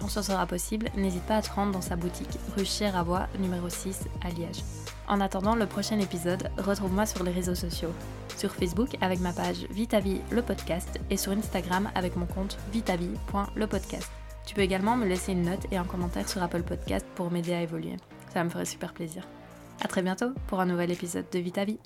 [0.08, 4.06] Ce sera possible, n'hésite pas à te rendre dans sa boutique rue Chieravoie numéro 6
[4.24, 4.64] à Liège.
[5.08, 7.92] En attendant le prochain épisode, retrouve-moi sur les réseaux sociaux.
[8.38, 14.12] Sur Facebook avec ma page Vitavi le podcast et sur Instagram avec mon compte vitavi.lepodcast.
[14.46, 17.54] Tu peux également me laisser une note et un commentaire sur Apple Podcast pour m'aider
[17.54, 17.98] à évoluer.
[18.34, 19.28] Ça me ferait super plaisir.
[19.82, 21.80] A très bientôt pour un nouvel épisode de Vitavi.